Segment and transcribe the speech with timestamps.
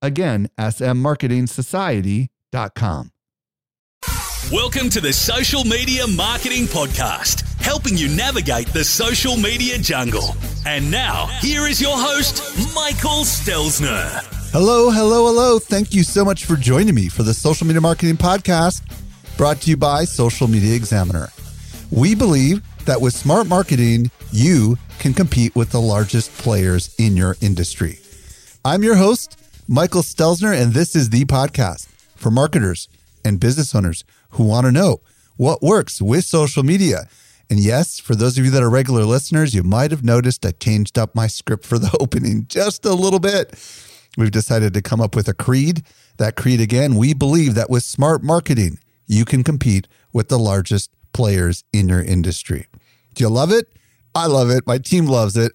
[0.00, 3.10] Again, smmarketingsociety.com.
[4.52, 10.36] Welcome to the Social Media Marketing Podcast, helping you navigate the social media jungle.
[10.66, 12.42] And now, here is your host,
[12.74, 14.22] Michael Stelzner.
[14.52, 15.58] Hello, hello, hello.
[15.58, 18.82] Thank you so much for joining me for the Social Media Marketing Podcast
[19.36, 21.28] brought to you by Social Media Examiner.
[21.90, 27.36] We believe that with smart marketing, you can compete with the largest players in your
[27.40, 27.98] industry.
[28.64, 29.38] I'm your host,
[29.70, 32.88] Michael Stelzner, and this is the podcast for marketers
[33.22, 35.02] and business owners who want to know
[35.36, 37.06] what works with social media.
[37.50, 40.52] And yes, for those of you that are regular listeners, you might have noticed I
[40.52, 43.62] changed up my script for the opening just a little bit.
[44.16, 45.82] We've decided to come up with a creed.
[46.16, 50.90] That creed, again, we believe that with smart marketing, you can compete with the largest
[51.12, 52.68] players in your industry.
[53.12, 53.66] Do you love it?
[54.14, 54.66] I love it.
[54.66, 55.52] My team loves it.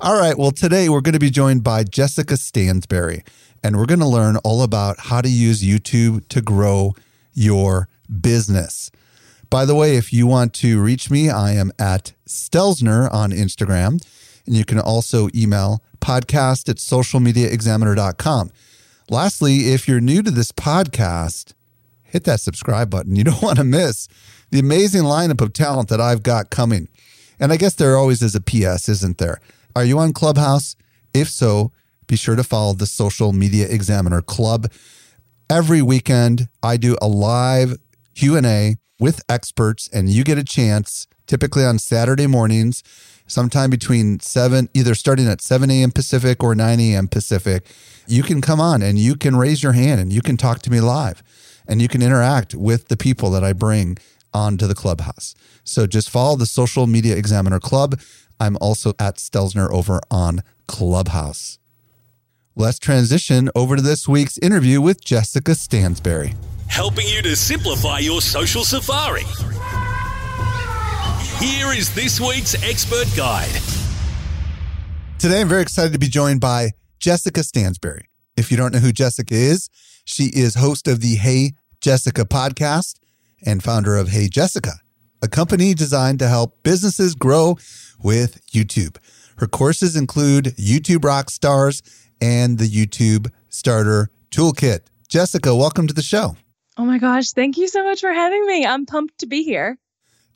[0.00, 0.36] All right.
[0.36, 3.22] Well, today we're going to be joined by Jessica Stansberry
[3.62, 6.94] and we're going to learn all about how to use YouTube to grow
[7.32, 7.88] your
[8.20, 8.90] business.
[9.50, 14.02] By the way, if you want to reach me, I am at Stelzner on Instagram.
[14.46, 18.50] And you can also email podcast at socialmediaexaminer.com.
[19.10, 21.52] Lastly, if you're new to this podcast,
[22.02, 23.14] hit that subscribe button.
[23.14, 24.08] You don't want to miss
[24.50, 26.88] the amazing lineup of talent that I've got coming.
[27.38, 29.40] And I guess there always is a PS, isn't there?
[29.74, 30.76] Are you on Clubhouse?
[31.14, 31.72] If so,
[32.06, 34.70] be sure to follow the Social Media Examiner Club.
[35.48, 37.76] Every weekend, I do a live
[38.14, 42.82] Q&A with experts and you get a chance typically on Saturday mornings,
[43.26, 45.90] sometime between 7 either starting at 7 a.m.
[45.90, 47.08] Pacific or 9 a.m.
[47.08, 47.66] Pacific.
[48.06, 50.70] You can come on and you can raise your hand and you can talk to
[50.70, 51.22] me live
[51.66, 53.96] and you can interact with the people that I bring
[54.34, 55.34] onto the clubhouse.
[55.64, 58.00] So just follow the Social Media Examiner Club.
[58.40, 61.58] I'm also at Stelzner over on Clubhouse.
[62.54, 66.36] Let's transition over to this week's interview with Jessica Stansberry.
[66.66, 69.22] Helping you to simplify your social safari.
[71.42, 73.48] Here is this week's expert guide.
[75.18, 78.04] Today, I'm very excited to be joined by Jessica Stansberry.
[78.36, 79.70] If you don't know who Jessica is,
[80.04, 82.96] she is host of the Hey Jessica podcast
[83.46, 84.72] and founder of Hey Jessica,
[85.22, 87.56] a company designed to help businesses grow
[87.98, 88.98] with YouTube.
[89.38, 91.82] Her courses include YouTube Rock Stars
[92.22, 94.82] and the YouTube Starter Toolkit.
[95.08, 96.36] Jessica, welcome to the show.
[96.78, 98.64] Oh my gosh, thank you so much for having me.
[98.64, 99.76] I'm pumped to be here.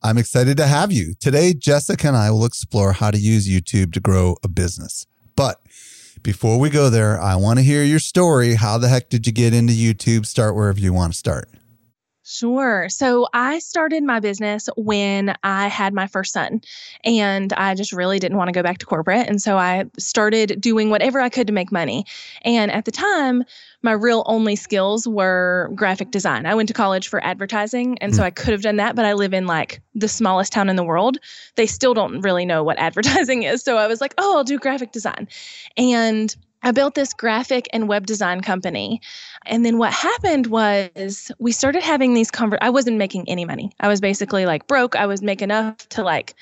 [0.02, 1.14] I'm excited to have you.
[1.20, 5.06] Today, Jessica and I will explore how to use YouTube to grow a business.
[5.36, 5.62] But
[6.22, 8.56] before we go there, I want to hear your story.
[8.56, 10.26] How the heck did you get into YouTube?
[10.26, 11.48] Start wherever you want to start.
[12.28, 12.88] Sure.
[12.88, 16.60] So I started my business when I had my first son,
[17.04, 19.28] and I just really didn't want to go back to corporate.
[19.28, 22.04] And so I started doing whatever I could to make money.
[22.42, 23.44] And at the time,
[23.82, 26.46] my real only skills were graphic design.
[26.46, 28.26] I went to college for advertising, and so hmm.
[28.26, 30.82] I could have done that, but I live in like the smallest town in the
[30.82, 31.18] world.
[31.54, 33.62] They still don't really know what advertising is.
[33.62, 35.28] So I was like, oh, I'll do graphic design.
[35.76, 39.00] And I built this graphic and web design company.
[39.44, 43.72] And then what happened was we started having these conver I wasn't making any money.
[43.80, 44.96] I was basically like broke.
[44.96, 46.34] I was making enough to like,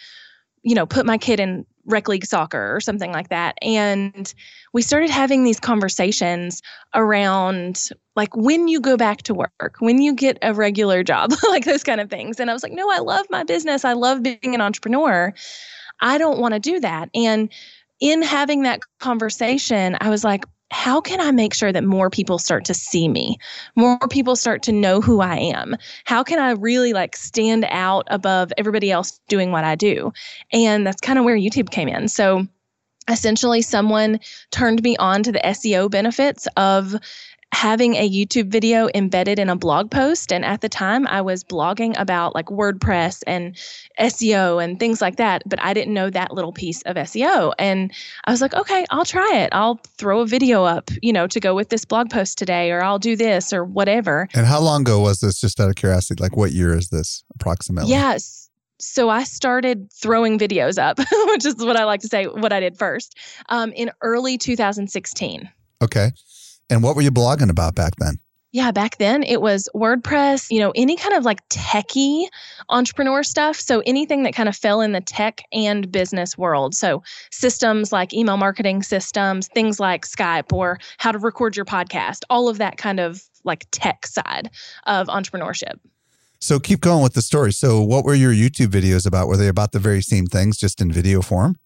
[0.63, 3.57] you know, put my kid in rec league soccer or something like that.
[3.63, 4.33] And
[4.73, 6.63] we started having these conversations
[6.95, 11.65] around like when you go back to work, when you get a regular job, like
[11.65, 12.41] those kind of things.
[12.41, 13.85] And I was like, no, I love my business.
[13.85, 15.35] I love being an entrepreneur.
[16.01, 17.11] I don't want to do that.
[17.15, 17.51] And
[18.05, 22.39] in having that conversation, I was like, how can I make sure that more people
[22.39, 23.39] start to see me?
[23.77, 25.75] More people start to know who I am?
[26.05, 30.13] How can I really like stand out above everybody else doing what I do?
[30.53, 32.09] And that's kind of where YouTube came in.
[32.09, 32.47] So
[33.09, 36.95] essentially, someone turned me on to the SEO benefits of
[37.55, 40.33] having a YouTube video embedded in a blog post.
[40.33, 43.57] And at the time, I was blogging about like WordPress and
[43.99, 47.53] SEO and things like that, but I didn't know that little piece of SEO.
[47.59, 47.93] And
[48.25, 49.51] I was like, okay, I'll try it.
[49.53, 52.83] I'll throw a video up, you know, to go with this blog post today, or
[52.83, 54.29] I'll do this or whatever.
[54.35, 56.21] And how long ago was this, just out of curiosity?
[56.21, 57.91] Like, what year is this approximately?
[57.91, 58.51] Yes.
[58.81, 60.99] So I started throwing videos up,
[61.29, 63.17] which is what I like to say, what I did first,
[63.49, 65.49] um, in early 2016.
[65.81, 66.13] Okay.
[66.71, 68.19] And what were you blogging about back then?
[68.53, 72.27] Yeah, back then it was WordPress, you know, any kind of like techie
[72.69, 73.57] entrepreneur stuff.
[73.59, 76.73] So anything that kind of fell in the tech and business world.
[76.77, 77.03] So
[77.33, 82.49] systems like email marketing systems, things like Skype or how to record your podcast, all
[82.49, 84.51] of that kind of like tech side
[84.87, 85.81] of entrepreneurship.
[86.39, 87.53] So keep going with the story.
[87.53, 89.27] So what were your YouTube videos about?
[89.27, 91.57] Were they about the very same things, just in video form?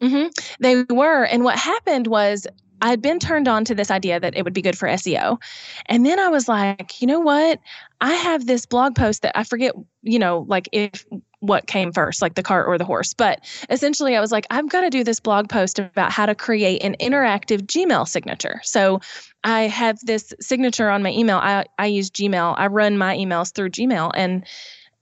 [0.00, 0.28] Mm-hmm.
[0.60, 1.24] They were.
[1.24, 2.46] And what happened was
[2.80, 5.40] I had been turned on to this idea that it would be good for SEO.
[5.86, 7.60] And then I was like, you know what?
[8.00, 11.06] I have this blog post that I forget, you know, like if
[11.40, 13.12] what came first, like the cart or the horse.
[13.14, 16.34] But essentially, I was like, I've got to do this blog post about how to
[16.34, 18.60] create an interactive Gmail signature.
[18.64, 19.00] So
[19.44, 21.36] I have this signature on my email.
[21.38, 24.10] I, I use Gmail, I run my emails through Gmail.
[24.14, 24.44] And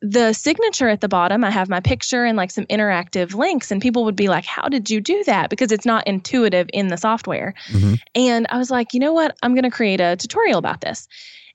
[0.02, 3.80] the signature at the bottom, I have my picture and like some interactive links, and
[3.80, 5.48] people would be like, How did you do that?
[5.48, 7.54] Because it's not intuitive in the software.
[7.68, 7.94] Mm-hmm.
[8.16, 9.36] And I was like, You know what?
[9.42, 11.06] I'm going to create a tutorial about this.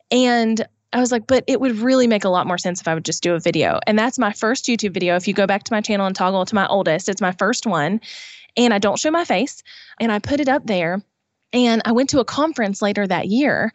[0.09, 2.93] And I was like, but it would really make a lot more sense if I
[2.93, 3.79] would just do a video.
[3.85, 5.17] And that's my first YouTube video.
[5.17, 7.65] If you go back to my channel and toggle to my oldest, it's my first
[7.65, 7.99] one.
[8.55, 9.61] And I don't show my face.
[9.99, 11.03] And I put it up there.
[11.51, 13.73] And I went to a conference later that year.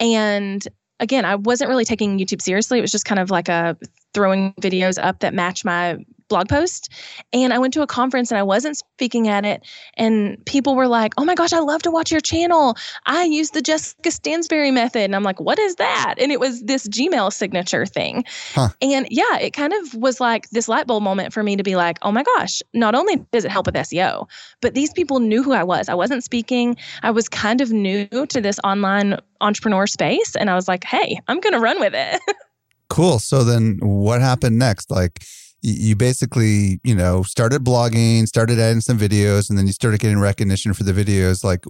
[0.00, 0.66] And
[1.00, 2.78] again, I wasn't really taking YouTube seriously.
[2.78, 3.76] It was just kind of like a
[4.14, 5.98] throwing videos up that match my
[6.28, 6.92] blog post.
[7.32, 9.66] And I went to a conference and I wasn't speaking at it.
[9.94, 12.76] And people were like, oh my gosh, I love to watch your channel.
[13.06, 15.02] I use the Jessica Stansberry method.
[15.02, 16.14] And I'm like, what is that?
[16.18, 18.24] And it was this Gmail signature thing.
[18.54, 18.68] Huh.
[18.80, 21.76] And yeah, it kind of was like this light bulb moment for me to be
[21.76, 24.28] like, oh my gosh, not only does it help with SEO,
[24.60, 25.88] but these people knew who I was.
[25.88, 30.36] I wasn't speaking, I was kind of new to this online entrepreneur space.
[30.36, 32.20] And I was like, hey, I'm going to run with it.
[32.88, 33.18] cool.
[33.18, 34.90] So then what happened next?
[34.90, 35.22] Like,
[35.62, 40.20] you basically, you know, started blogging, started adding some videos, and then you started getting
[40.20, 41.42] recognition for the videos.
[41.42, 41.64] Like,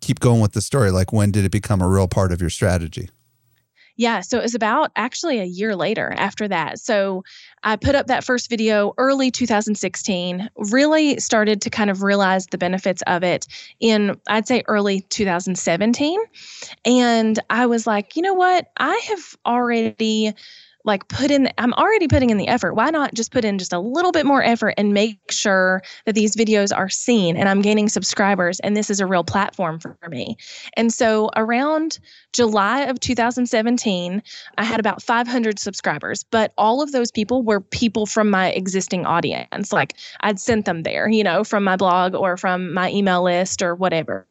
[0.00, 0.90] keep going with the story.
[0.90, 3.08] Like, when did it become a real part of your strategy?
[3.96, 6.78] Yeah, so it was about actually a year later after that.
[6.78, 7.22] So
[7.64, 12.56] I put up that first video early 2016, really started to kind of realize the
[12.56, 13.46] benefits of it
[13.78, 16.18] in, I'd say, early 2017.
[16.86, 18.68] And I was like, you know what?
[18.78, 20.32] I have already
[20.84, 22.74] like put in i'm already putting in the effort.
[22.74, 26.14] Why not just put in just a little bit more effort and make sure that
[26.14, 29.96] these videos are seen and i'm gaining subscribers and this is a real platform for
[30.08, 30.36] me.
[30.76, 31.98] And so around
[32.32, 34.22] july of 2017
[34.58, 39.06] i had about 500 subscribers but all of those people were people from my existing
[39.06, 39.72] audience.
[39.72, 43.62] Like i'd sent them there you know from my blog or from my email list
[43.62, 44.26] or whatever.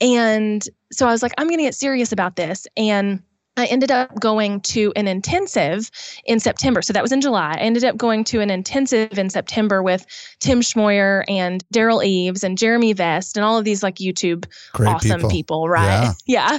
[0.00, 0.62] And
[0.92, 2.66] so i was like i'm going to get serious about this.
[2.76, 3.22] And
[3.56, 5.90] I ended up going to an intensive
[6.24, 6.82] in September.
[6.82, 7.54] So that was in July.
[7.54, 10.04] I ended up going to an intensive in September with
[10.40, 14.88] Tim Schmoyer and Derral Eves and Jeremy Vest and all of these like YouTube Great
[14.88, 16.14] awesome people, people right?
[16.26, 16.52] Yeah.
[16.52, 16.58] yeah.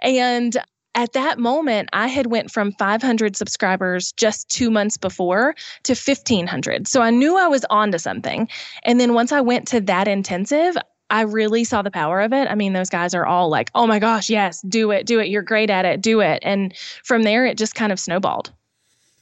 [0.00, 0.56] And
[0.94, 6.86] at that moment i had went from 500 subscribers just two months before to 1500
[6.86, 8.48] so i knew i was on to something
[8.84, 10.76] and then once i went to that intensive
[11.10, 12.48] I really saw the power of it.
[12.48, 15.28] I mean, those guys are all like, oh my gosh, yes, do it, do it.
[15.28, 16.40] You're great at it, do it.
[16.42, 18.52] And from there, it just kind of snowballed.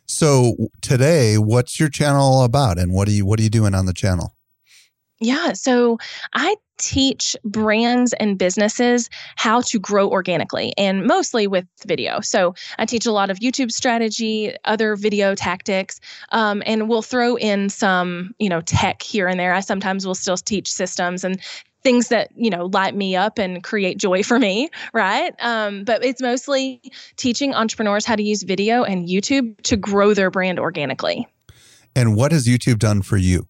[0.06, 3.87] So today, what's your channel about and what are you what are you doing on
[3.87, 4.34] the channel?
[5.20, 5.99] Yeah, so
[6.34, 12.21] I teach brands and businesses how to grow organically and mostly with video.
[12.21, 16.00] So I teach a lot of YouTube strategy, other video tactics,
[16.33, 19.54] um, and we'll throw in some, you know, tech here and there.
[19.54, 21.40] I sometimes will still teach systems and
[21.83, 25.35] things that you know light me up and create joy for me right?
[25.41, 26.81] Um, but it's mostly
[27.17, 31.27] teaching entrepreneurs how to use video and youtube to grow their brand organically.
[31.95, 33.47] And what has youtube done for you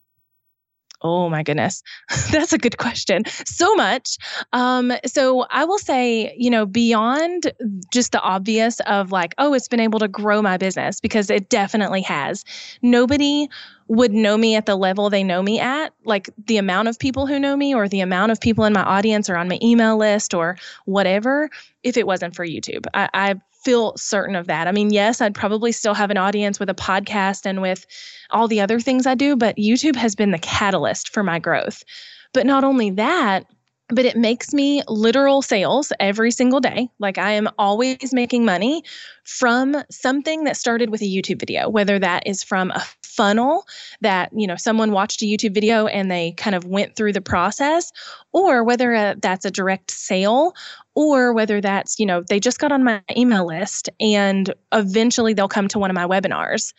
[1.02, 1.82] Oh my goodness.
[2.30, 3.24] That's a good question.
[3.26, 4.18] So much.
[4.52, 7.52] Um, so I will say, you know, beyond
[7.92, 11.48] just the obvious of like, oh, it's been able to grow my business because it
[11.48, 12.44] definitely has.
[12.82, 13.48] Nobody
[13.88, 17.26] would know me at the level they know me at, like the amount of people
[17.26, 19.96] who know me or the amount of people in my audience or on my email
[19.96, 21.50] list or whatever,
[21.82, 22.86] if it wasn't for YouTube.
[22.94, 24.66] I, I feel certain of that.
[24.66, 27.86] I mean, yes, I'd probably still have an audience with a podcast and with
[28.30, 31.84] all the other things I do, but YouTube has been the catalyst for my growth.
[32.32, 33.46] But not only that,
[33.92, 36.88] but it makes me literal sales every single day.
[36.98, 38.82] Like I am always making money
[39.24, 43.64] from something that started with a YouTube video, whether that is from a funnel
[44.00, 47.20] that, you know, someone watched a YouTube video and they kind of went through the
[47.20, 47.92] process,
[48.32, 50.54] or whether uh, that's a direct sale
[50.94, 55.48] or whether that's, you know, they just got on my email list and eventually they'll
[55.48, 56.74] come to one of my webinars.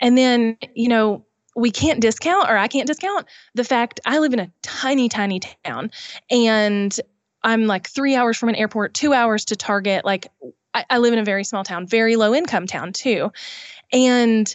[0.00, 1.25] And then, you know,
[1.56, 5.40] we can't discount or I can't discount the fact I live in a tiny, tiny
[5.64, 5.90] town
[6.30, 6.96] and
[7.42, 10.04] I'm like three hours from an airport, two hours to Target.
[10.04, 10.26] Like
[10.74, 13.32] I, I live in a very small town, very low income town too.
[13.92, 14.54] And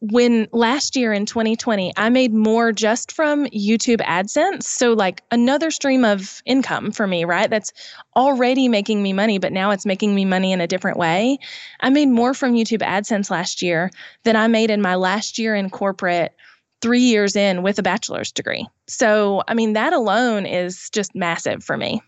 [0.00, 4.62] when last year in 2020, I made more just from YouTube AdSense.
[4.62, 7.50] So, like another stream of income for me, right?
[7.50, 7.72] That's
[8.14, 11.38] already making me money, but now it's making me money in a different way.
[11.80, 13.90] I made more from YouTube AdSense last year
[14.22, 16.32] than I made in my last year in corporate
[16.80, 18.68] three years in with a bachelor's degree.
[18.86, 22.00] So, I mean, that alone is just massive for me.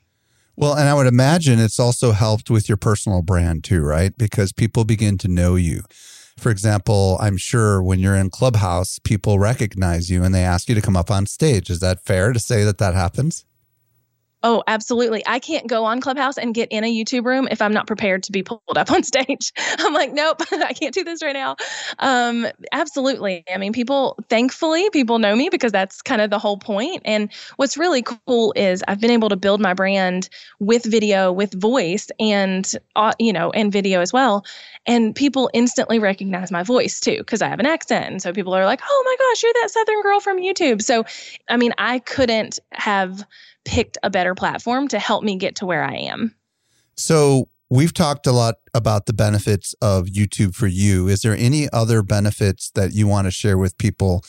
[0.55, 4.17] Well, and I would imagine it's also helped with your personal brand too, right?
[4.17, 5.83] Because people begin to know you.
[6.39, 10.75] For example, I'm sure when you're in Clubhouse, people recognize you and they ask you
[10.75, 11.71] to come up on stage.
[11.71, 13.45] Is that fair to say that that happens?
[14.43, 15.23] Oh, absolutely.
[15.27, 18.23] I can't go on Clubhouse and get in a YouTube room if I'm not prepared
[18.25, 19.53] to be pulled up on stage.
[19.79, 21.57] I'm like, nope, I can't do this right now.
[21.99, 23.45] Um, absolutely.
[23.55, 27.03] I mean, people, thankfully, people know me because that's kind of the whole point.
[27.05, 31.53] And what's really cool is I've been able to build my brand with video, with
[31.61, 34.47] voice, and, uh, you know, and video as well.
[34.87, 38.07] And people instantly recognize my voice too because I have an accent.
[38.07, 40.83] And so people are like, oh my gosh, you're that Southern girl from YouTube.
[40.83, 41.05] So,
[41.51, 43.27] I mean, I couldn't have
[43.65, 46.35] picked a better platform to help me get to where I am.
[46.97, 51.09] So, we've talked a lot about the benefits of YouTube for you.
[51.09, 54.23] Is there any other benefits that you want to share with people?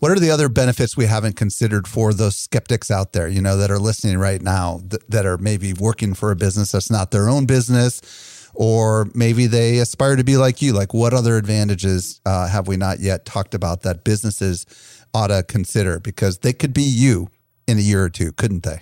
[0.00, 3.56] What are the other benefits we haven't considered for those skeptics out there, you know,
[3.56, 7.10] that are listening right now th- that are maybe working for a business that's not
[7.10, 8.50] their own business?
[8.54, 10.72] Or maybe they aspire to be like you.
[10.72, 14.66] Like, what other advantages uh, have we not yet talked about that businesses
[15.14, 16.00] ought to consider?
[16.00, 17.28] Because they could be you
[17.68, 18.80] in a year or two, couldn't they?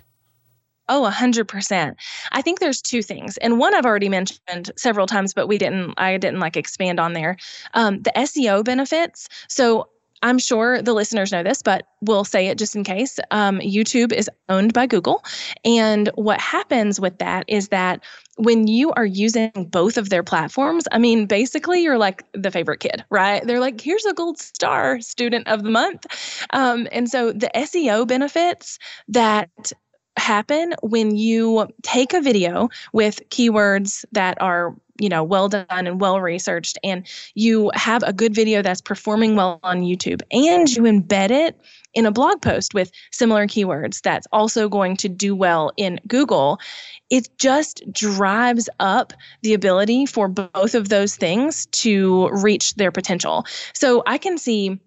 [0.89, 1.97] Oh, 100%.
[2.31, 3.37] I think there's two things.
[3.39, 7.13] And one I've already mentioned several times, but we didn't, I didn't like expand on
[7.13, 7.37] there.
[7.75, 9.29] Um, the SEO benefits.
[9.49, 9.89] So
[10.27, 13.21] I'm sure the listeners know this, but we'll say it just in case.
[13.31, 15.25] Um, YouTube is owned by Google.
[15.65, 18.03] And what happens with that is that
[18.37, 22.81] when you are using both of their platforms, I mean, basically, you're like the favorite
[22.81, 23.47] kid, right?
[23.47, 26.07] They're like, here's a gold star student of the month.
[26.51, 29.73] Um, and so the SEO benefits that
[30.17, 36.01] happen when you take a video with keywords that are you know well done and
[36.01, 40.83] well researched and you have a good video that's performing well on YouTube and you
[40.83, 41.61] embed it
[41.95, 46.59] in a blog post with similar keywords that's also going to do well in Google
[47.11, 53.45] it just drives up the ability for both of those things to reach their potential.
[53.75, 54.81] So i can see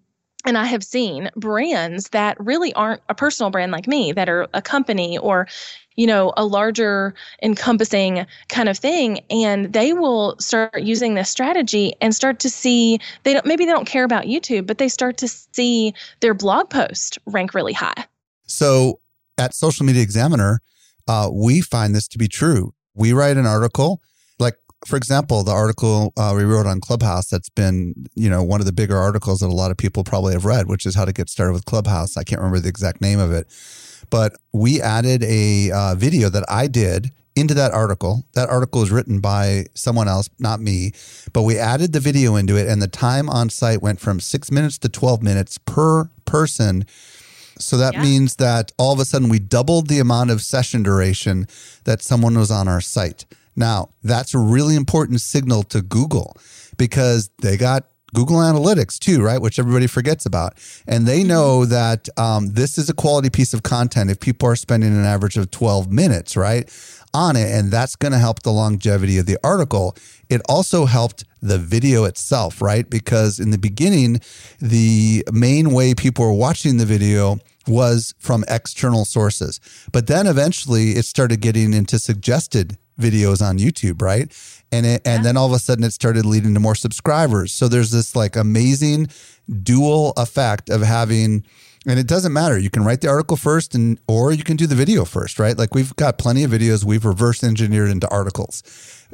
[0.45, 4.47] and I have seen brands that really aren't a personal brand like me, that are
[4.53, 5.47] a company or,
[5.95, 9.19] you know, a larger encompassing kind of thing.
[9.29, 13.71] And they will start using this strategy and start to see they don't maybe they
[13.71, 18.05] don't care about YouTube, but they start to see their blog post rank really high.
[18.47, 18.99] So
[19.37, 20.61] at Social Media Examiner,
[21.07, 22.73] uh, we find this to be true.
[22.93, 24.01] We write an article
[24.85, 28.65] for example, the article uh, we wrote on Clubhouse that's been, you know, one of
[28.65, 31.13] the bigger articles that a lot of people probably have read, which is how to
[31.13, 32.15] get started with Clubhouse.
[32.15, 33.47] I can't remember the exact name of it,
[34.09, 38.25] but we added a uh, video that I did into that article.
[38.33, 40.93] That article is written by someone else, not me,
[41.33, 44.51] but we added the video into it, and the time on site went from six
[44.51, 46.85] minutes to 12 minutes per person.
[47.57, 48.01] So that yeah.
[48.01, 51.47] means that all of a sudden we doubled the amount of session duration
[51.83, 53.25] that someone was on our site.
[53.59, 56.37] Now, that's a really important signal to Google
[56.77, 59.41] because they got Google Analytics too, right?
[59.41, 60.57] Which everybody forgets about.
[60.87, 61.71] And they know mm-hmm.
[61.71, 65.37] that um, this is a quality piece of content if people are spending an average
[65.37, 66.71] of 12 minutes, right?
[67.13, 67.51] On it.
[67.51, 69.95] And that's going to help the longevity of the article.
[70.29, 72.89] It also helped the video itself, right?
[72.89, 74.21] Because in the beginning,
[74.59, 79.59] the main way people were watching the video was from external sources.
[79.91, 84.31] But then eventually it started getting into suggested videos on YouTube, right?
[84.71, 85.23] And it, and yeah.
[85.23, 87.53] then all of a sudden it started leading to more subscribers.
[87.53, 89.07] So there's this like amazing
[89.63, 91.43] dual effect of having
[91.87, 92.57] and it doesn't matter.
[92.57, 95.57] You can write the article first and or you can do the video first, right?
[95.57, 98.63] Like we've got plenty of videos we've reverse engineered into articles.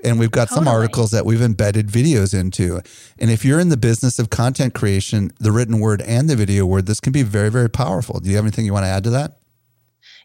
[0.04, 0.66] And we've got totally.
[0.66, 2.82] some articles that we've embedded videos into.
[3.18, 6.66] And if you're in the business of content creation, the written word and the video
[6.66, 8.20] word, this can be very, very powerful.
[8.20, 9.38] Do you have anything you want to add to that?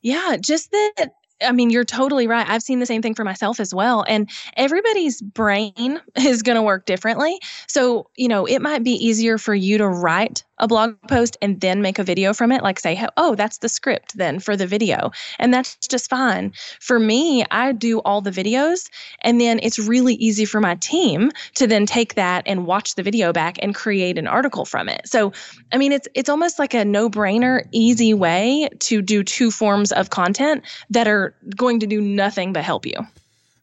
[0.03, 1.11] Yeah, just that
[1.43, 2.49] I mean, you're totally right.
[2.49, 4.05] I've seen the same thing for myself as well.
[4.07, 7.39] And everybody's brain is going to work differently.
[7.67, 11.61] So, you know, it might be easier for you to write a blog post and
[11.61, 14.67] then make a video from it, like say, oh, that's the script then for the
[14.67, 15.11] video.
[15.39, 16.53] And that's just fine.
[16.81, 18.89] For me, I do all the videos
[19.23, 23.03] and then it's really easy for my team to then take that and watch the
[23.03, 25.09] video back and create an article from it.
[25.09, 25.33] So,
[25.73, 30.11] I mean, it's it's almost like a no-brainer, easy way to do two forms of
[30.11, 32.95] content that are going to do nothing but help you.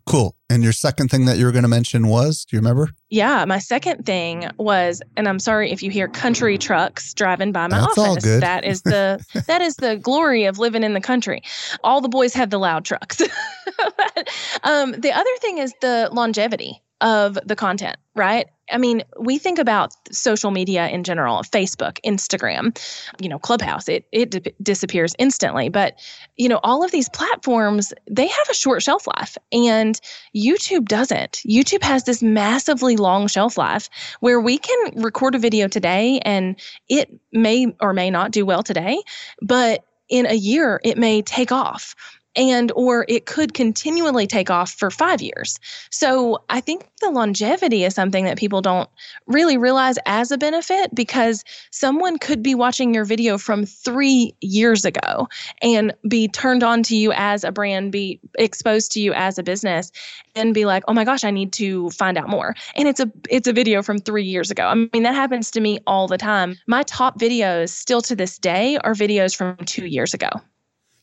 [0.07, 0.35] Cool.
[0.49, 2.89] And your second thing that you were going to mention was, do you remember?
[3.09, 7.67] Yeah, my second thing was, and I'm sorry if you hear country trucks driving by
[7.67, 8.23] my That's office.
[8.23, 11.43] That is the that is the glory of living in the country.
[11.83, 13.21] All the boys have the loud trucks.
[13.77, 14.29] but,
[14.63, 18.47] um, the other thing is the longevity of the content, right?
[18.71, 22.77] I mean, we think about social media in general, Facebook, Instagram,
[23.21, 25.99] you know, Clubhouse, it it d- disappears instantly, but
[26.35, 29.99] you know, all of these platforms, they have a short shelf life and
[30.35, 31.41] YouTube doesn't.
[31.47, 33.89] YouTube has this massively long shelf life
[34.19, 38.63] where we can record a video today and it may or may not do well
[38.63, 38.99] today,
[39.41, 41.95] but in a year it may take off
[42.37, 45.59] and or it could continually take off for 5 years.
[45.89, 48.89] So, I think the longevity is something that people don't
[49.27, 54.85] really realize as a benefit because someone could be watching your video from 3 years
[54.85, 55.27] ago
[55.61, 59.43] and be turned on to you as a brand, be exposed to you as a
[59.43, 59.91] business
[60.35, 63.11] and be like, "Oh my gosh, I need to find out more." And it's a
[63.29, 64.67] it's a video from 3 years ago.
[64.67, 66.57] I mean, that happens to me all the time.
[66.67, 70.29] My top videos still to this day are videos from 2 years ago.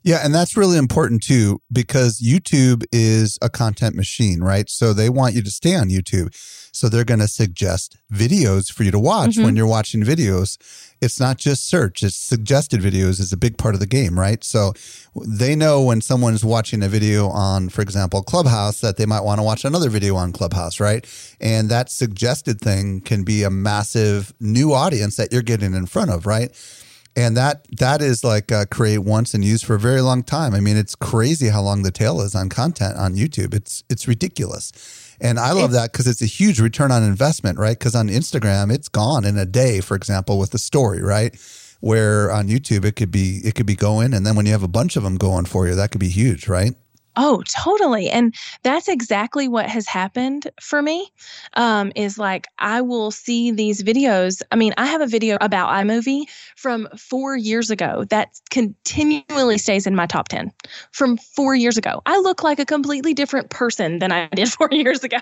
[0.04, 4.68] Yeah, and that's really important too because YouTube is a content machine, right?
[4.68, 6.36] So they want you to stay on YouTube.
[6.74, 9.44] So they're going to suggest videos for you to watch mm-hmm.
[9.44, 10.58] when you're watching videos.
[11.00, 14.44] It's not just search, it's suggested videos is a big part of the game, right?
[14.44, 14.74] So
[15.26, 19.38] they know when someone's watching a video on, for example, Clubhouse, that they might want
[19.38, 21.06] to watch another video on Clubhouse, right?
[21.40, 26.10] And that suggested thing can be a massive new audience that you're getting in front
[26.10, 26.50] of, right?
[27.16, 30.54] And that that is like uh, create once and use for a very long time.
[30.54, 33.54] I mean, it's crazy how long the tail is on content on YouTube.
[33.54, 37.78] It's it's ridiculous, and I love that because it's a huge return on investment, right?
[37.78, 41.38] Because on Instagram, it's gone in a day, for example, with a story, right?
[41.80, 44.62] Where on YouTube, it could be it could be going, and then when you have
[44.62, 46.74] a bunch of them going for you, that could be huge, right?
[47.16, 48.10] Oh, totally.
[48.10, 51.08] And that's exactly what has happened for me.
[51.54, 54.42] Um, is like I will see these videos.
[54.50, 56.24] I mean, I have a video about iMovie
[56.56, 60.50] from four years ago that continually stays in my top 10
[60.90, 62.02] from four years ago.
[62.06, 65.20] I look like a completely different person than I did four years ago.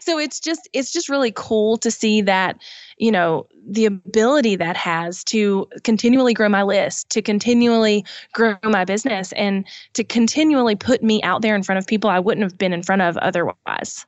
[0.00, 2.58] So it's just, it's just really cool to see that
[3.00, 8.84] you know, the ability that has to continually grow my list, to continually grow my
[8.84, 12.58] business, and to continually put me out there in front of people I wouldn't have
[12.58, 14.04] been in front of otherwise.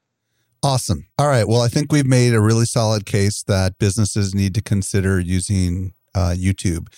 [0.62, 1.06] Awesome.
[1.18, 1.48] All right.
[1.48, 5.94] Well, I think we've made a really solid case that businesses need to consider using
[6.14, 6.88] uh, YouTube.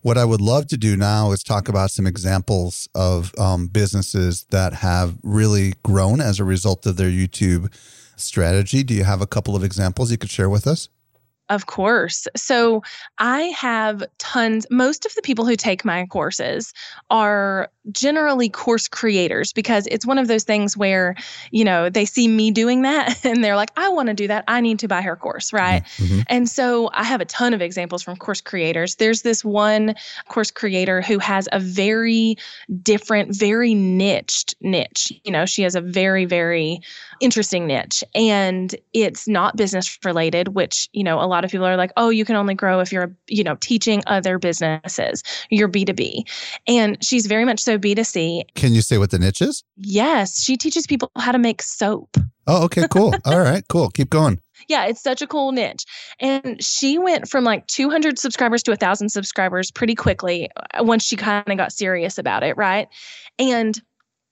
[0.00, 4.46] What I would love to do now is talk about some examples of um, businesses
[4.50, 7.72] that have really grown as a result of their YouTube
[8.16, 8.82] strategy.
[8.82, 10.88] Do you have a couple of examples you could share with us?
[11.52, 12.26] Of course.
[12.34, 12.82] So
[13.18, 16.72] I have tons, most of the people who take my courses
[17.10, 21.16] are generally course creators because it's one of those things where,
[21.50, 24.44] you know, they see me doing that and they're like, I want to do that.
[24.46, 25.52] I need to buy her course.
[25.52, 25.82] Right.
[25.96, 26.20] Mm-hmm.
[26.28, 28.96] And so I have a ton of examples from course creators.
[28.96, 29.94] There's this one
[30.28, 32.36] course creator who has a very
[32.82, 35.12] different, very niched niche.
[35.24, 36.80] You know, she has a very, very
[37.20, 41.76] interesting niche and it's not business related, which, you know, a lot of people are
[41.76, 46.28] like, oh, you can only grow if you're, you know, teaching other businesses, you're B2B.
[46.66, 48.42] And she's very much so B2C.
[48.54, 49.64] Can you say what the niche is?
[49.76, 50.42] Yes.
[50.42, 52.16] She teaches people how to make soap.
[52.46, 53.14] Oh, okay, cool.
[53.24, 53.90] All right, cool.
[53.90, 54.40] Keep going.
[54.68, 55.84] Yeah, it's such a cool niche.
[56.20, 61.16] And she went from like 200 subscribers to 1,000 subscribers pretty quickly uh, once she
[61.16, 62.88] kind of got serious about it, right?
[63.38, 63.80] And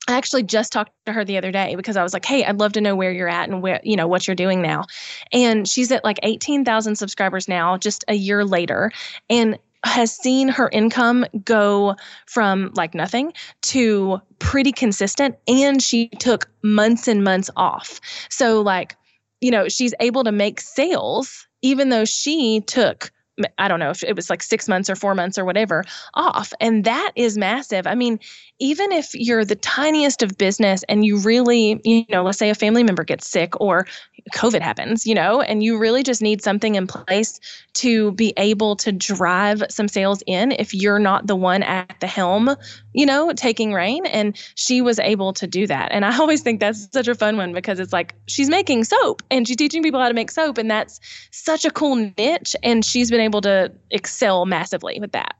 [0.08, 2.58] I actually just talked to her the other day because I was like, "Hey, I'd
[2.58, 4.84] love to know where you're at and where, you know, what you're doing now."
[5.30, 8.90] And she's at like 18,000 subscribers now just a year later
[9.28, 16.50] and has seen her income go from like nothing to pretty consistent and she took
[16.62, 18.00] months and months off.
[18.28, 18.96] So like,
[19.40, 23.10] you know, she's able to make sales even though she took
[23.58, 26.52] I don't know if it was like six months or four months or whatever off.
[26.60, 27.86] And that is massive.
[27.86, 28.18] I mean,
[28.58, 32.54] even if you're the tiniest of business and you really, you know, let's say a
[32.54, 33.86] family member gets sick or
[34.34, 37.40] COVID happens, you know, and you really just need something in place
[37.74, 42.06] to be able to drive some sales in if you're not the one at the
[42.06, 42.54] helm,
[42.92, 44.06] you know, taking reign.
[44.06, 45.90] And she was able to do that.
[45.92, 49.22] And I always think that's such a fun one because it's like she's making soap
[49.30, 50.58] and she's teaching people how to make soap.
[50.58, 51.00] And that's
[51.30, 52.54] such a cool niche.
[52.62, 55.34] And she's been able to excel massively with that.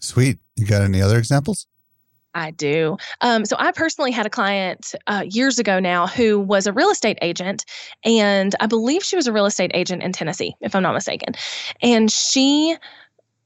[0.00, 0.38] Sweet.
[0.56, 1.66] You got any other examples?
[2.34, 2.96] I do.
[3.20, 6.90] Um, so I personally had a client uh, years ago now who was a real
[6.90, 7.64] estate agent,
[8.04, 11.34] and I believe she was a real estate agent in Tennessee, if I'm not mistaken.
[11.82, 12.76] And she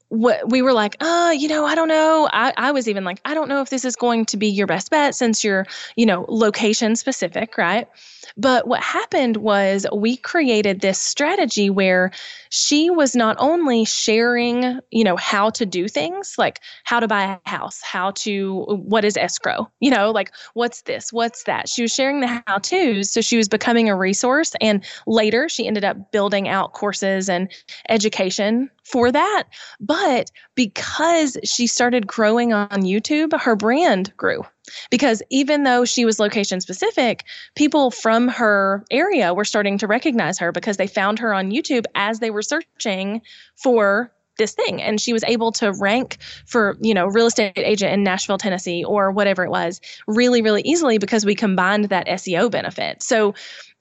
[0.09, 2.29] we were like, oh, you know, I don't know.
[2.31, 4.67] I, I was even like, I don't know if this is going to be your
[4.67, 5.65] best bet since you're,
[5.95, 7.87] you know, location specific, right?
[8.35, 12.11] But what happened was we created this strategy where
[12.49, 17.39] she was not only sharing, you know, how to do things like how to buy
[17.45, 21.69] a house, how to, what is escrow, you know, like what's this, what's that.
[21.69, 23.11] She was sharing the how to's.
[23.11, 24.53] So she was becoming a resource.
[24.61, 27.49] And later she ended up building out courses and
[27.89, 29.43] education for that.
[29.79, 34.43] But because she started growing on YouTube, her brand grew.
[34.89, 37.23] Because even though she was location specific,
[37.55, 41.85] people from her area were starting to recognize her because they found her on YouTube
[41.95, 43.21] as they were searching
[43.55, 44.81] for this thing.
[44.81, 48.83] And she was able to rank for you know real estate agent in nashville tennessee
[48.83, 53.01] or whatever it was really really easily because we combined that seo benefit.
[53.03, 53.33] So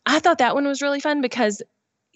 [0.07, 1.63] i thought that one was really fun because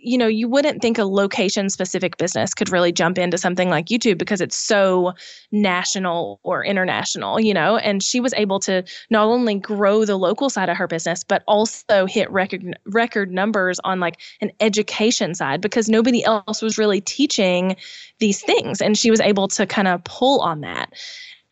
[0.03, 3.87] you know, you wouldn't think a location specific business could really jump into something like
[3.87, 5.13] YouTube because it's so
[5.53, 10.49] national or international, you know, and she was able to not only grow the local
[10.49, 15.61] side of her business, but also hit record record numbers on like an education side
[15.61, 17.77] because nobody else was really teaching
[18.19, 18.81] these things.
[18.81, 20.93] And she was able to kind of pull on that.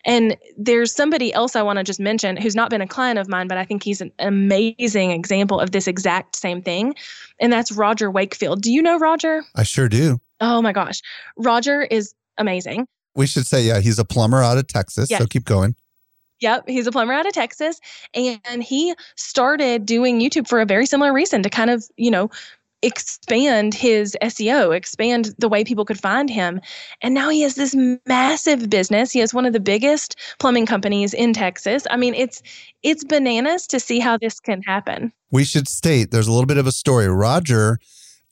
[0.04, 3.28] And there's somebody else I want to just mention who's not been a client of
[3.28, 6.94] mine, but I think he's an amazing example of this exact same thing.
[7.40, 8.62] And that's Roger Wakefield.
[8.62, 9.42] Do you know Roger?
[9.56, 10.20] I sure do.
[10.40, 11.02] Oh my gosh.
[11.36, 12.86] Roger is amazing.
[13.16, 15.10] We should say, yeah, he's a plumber out of Texas.
[15.10, 15.20] Yes.
[15.20, 15.74] So keep going.
[16.40, 17.80] Yep, he's a plumber out of Texas
[18.14, 22.30] and he started doing YouTube for a very similar reason to kind of, you know,
[22.82, 26.60] expand his SEO, expand the way people could find him.
[27.02, 27.74] And now he has this
[28.06, 29.10] massive business.
[29.10, 31.86] He has one of the biggest plumbing companies in Texas.
[31.90, 32.42] I mean, it's
[32.82, 35.12] it's bananas to see how this can happen.
[35.30, 37.08] We should state there's a little bit of a story.
[37.08, 37.78] Roger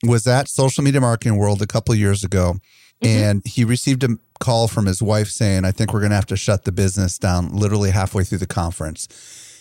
[0.03, 2.55] was at Social Media Marketing World a couple years ago
[3.01, 3.23] mm-hmm.
[3.23, 6.25] and he received a call from his wife saying, "I think we're going to have
[6.27, 9.07] to shut the business down literally halfway through the conference."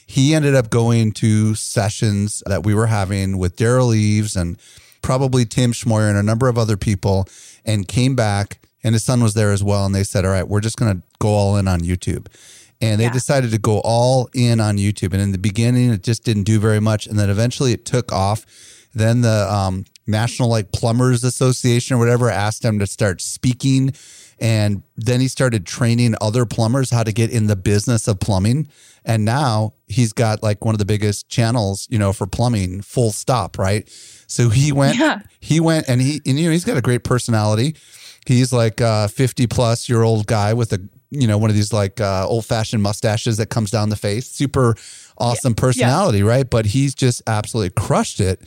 [0.07, 4.59] He ended up going to sessions that we were having with Derral Eves and
[5.03, 7.29] probably Tim Schmoyer and a number of other people
[7.65, 9.85] and came back and his son was there as well.
[9.85, 12.29] And they said, all right, we're just going to go all in on YouTube.
[12.81, 13.13] And they yeah.
[13.13, 15.13] decided to go all in on YouTube.
[15.13, 17.09] And in the beginning, it just didn't do very much.
[17.09, 18.47] And then eventually it took off.
[18.95, 23.93] Then the um, National like Plumbers Association or whatever asked him to start speaking
[24.39, 28.69] and then he started training other plumbers how to get in the business of plumbing.
[29.05, 33.13] And now he's got like one of the biggest channels, you know, for plumbing, full
[33.13, 33.89] stop, right?
[34.27, 35.21] So he went, yeah.
[35.41, 37.77] he went and he, and, you know, he's got a great personality.
[38.27, 41.73] He's like a 50 plus year old guy with a, you know, one of these
[41.73, 44.29] like uh, old fashioned mustaches that comes down the face.
[44.29, 44.75] Super
[45.17, 45.61] awesome yeah.
[45.61, 46.25] personality, yeah.
[46.25, 46.51] right?
[46.51, 48.43] But he's just absolutely crushed it.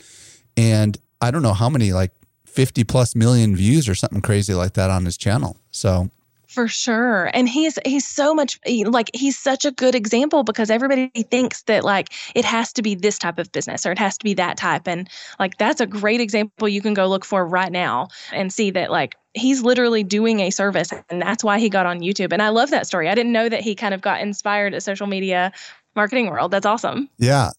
[0.56, 2.12] And I don't know how many like
[2.60, 5.56] 50 plus million views or something crazy like that on his channel.
[5.70, 6.10] So
[6.46, 7.30] for sure.
[7.32, 11.84] And he's he's so much like he's such a good example because everybody thinks that
[11.84, 14.58] like it has to be this type of business or it has to be that
[14.58, 18.52] type and like that's a great example you can go look for right now and
[18.52, 22.30] see that like he's literally doing a service and that's why he got on YouTube.
[22.30, 23.08] And I love that story.
[23.08, 25.50] I didn't know that he kind of got inspired at social media
[25.96, 26.50] marketing world.
[26.50, 27.08] That's awesome.
[27.16, 27.52] Yeah.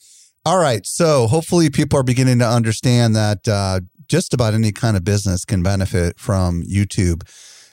[0.44, 0.86] All right.
[0.86, 5.46] So hopefully people are beginning to understand that uh, just about any kind of business
[5.46, 7.24] can benefit from YouTube.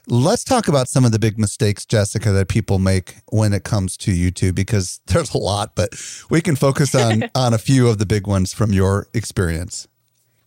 [0.06, 3.96] Let's talk about some of the big mistakes, Jessica, that people make when it comes
[3.98, 5.90] to YouTube, because there's a lot, but
[6.30, 9.88] we can focus on on a few of the big ones from your experience.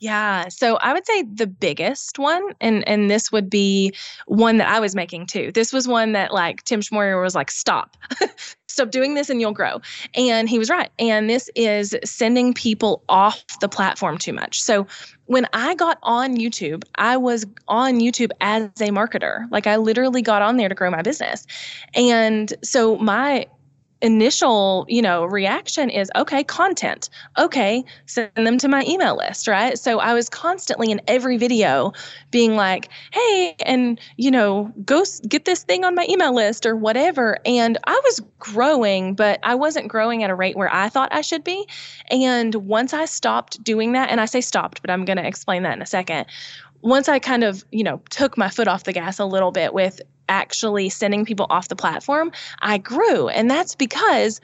[0.01, 0.49] Yeah.
[0.49, 3.93] So I would say the biggest one, and and this would be
[4.25, 5.51] one that I was making too.
[5.53, 7.95] This was one that like Tim Schmoyer was like, stop.
[8.67, 9.81] Stop doing this and you'll grow.
[10.15, 10.89] And he was right.
[10.97, 14.61] And this is sending people off the platform too much.
[14.61, 14.87] So
[15.25, 19.45] when I got on YouTube, I was on YouTube as a marketer.
[19.51, 21.45] Like I literally got on there to grow my business.
[21.93, 23.45] And so my
[24.01, 27.09] initial, you know, reaction is okay, content.
[27.37, 29.77] Okay, send them to my email list, right?
[29.77, 31.93] So I was constantly in every video
[32.31, 36.75] being like, "Hey, and you know, go get this thing on my email list or
[36.75, 41.13] whatever." And I was growing, but I wasn't growing at a rate where I thought
[41.13, 41.67] I should be.
[42.09, 45.63] And once I stopped doing that, and I say stopped, but I'm going to explain
[45.63, 46.25] that in a second
[46.81, 49.73] once I kind of, you know, took my foot off the gas a little bit
[49.73, 53.27] with actually sending people off the platform, I grew.
[53.27, 54.39] And that's because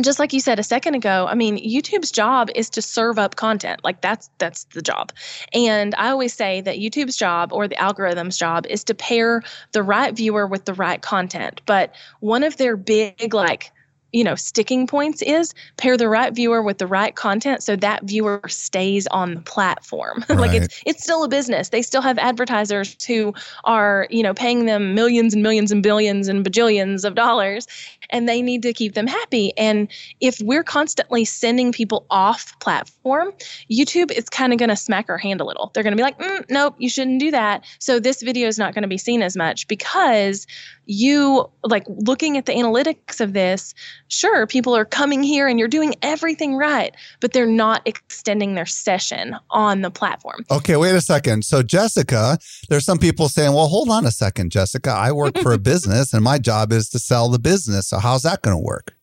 [0.00, 3.34] just like you said a second ago i mean youtube's job is to serve up
[3.34, 3.82] content.
[3.82, 5.12] Like that's that's the job.
[5.52, 9.82] And i always say that youtube's job or the algorithm's job is to pair the
[9.82, 11.60] right viewer with the right content.
[11.66, 13.72] But one of their big like
[14.12, 18.04] you know sticking points is pair the right viewer with the right content so that
[18.04, 20.24] viewer stays on the platform.
[20.28, 20.38] Right.
[20.38, 21.70] like it's it's still a business.
[21.70, 26.28] They still have advertisers who are you know paying them millions and millions and billions
[26.28, 27.66] and bajillions of dollars
[28.10, 29.52] and they need to keep them happy.
[29.58, 29.88] And
[30.20, 33.32] if we're constantly sending people off platform
[33.70, 35.70] youtube is kind of going to smack our hand a little.
[35.74, 37.64] They're going to be like mm, nope you shouldn't do that.
[37.78, 40.46] So this video is not going to be seen as much because
[40.88, 43.74] you like looking at the analytics of this
[44.08, 48.66] sure people are coming here and you're doing everything right but they're not extending their
[48.66, 52.38] session on the platform okay wait a second so jessica
[52.70, 56.14] there's some people saying well hold on a second jessica i work for a business
[56.14, 58.94] and my job is to sell the business so how's that going to work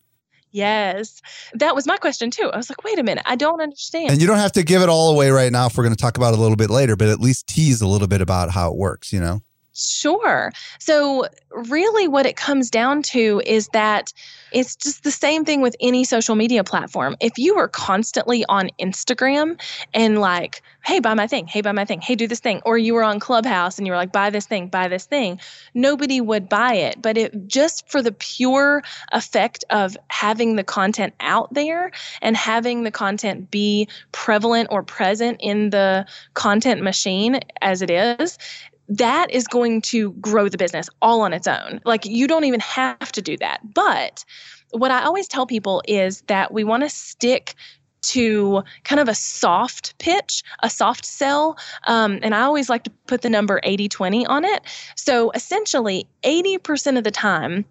[0.51, 1.21] Yes.
[1.55, 2.49] That was my question too.
[2.53, 4.11] I was like, wait a minute, I don't understand.
[4.11, 6.01] And you don't have to give it all away right now if we're going to
[6.01, 8.51] talk about it a little bit later, but at least tease a little bit about
[8.51, 9.41] how it works, you know?
[9.75, 10.53] Sure.
[10.79, 14.13] So, really, what it comes down to is that
[14.53, 17.17] it's just the same thing with any social media platform.
[17.19, 19.59] If you were constantly on Instagram
[19.93, 22.77] and like, hey, buy my thing, hey, buy my thing, hey, do this thing, or
[22.77, 25.41] you were on Clubhouse and you were like, buy this thing, buy this thing,
[25.73, 27.01] nobody would buy it.
[27.01, 32.83] But it just for the pure effect of having the content out there and having
[32.83, 38.37] the content be prevalent or present in the content machine as it is,
[38.87, 41.81] that is going to grow the business all on its own.
[41.85, 43.59] Like you don't even have to do that.
[43.73, 44.23] But
[44.71, 47.55] what I always tell people is that we want to stick
[48.01, 51.57] to kind of a soft pitch, a soft sell.
[51.87, 54.61] Um, and I always like to put the number 80 20 on it.
[54.95, 57.65] So essentially, 80% of the time,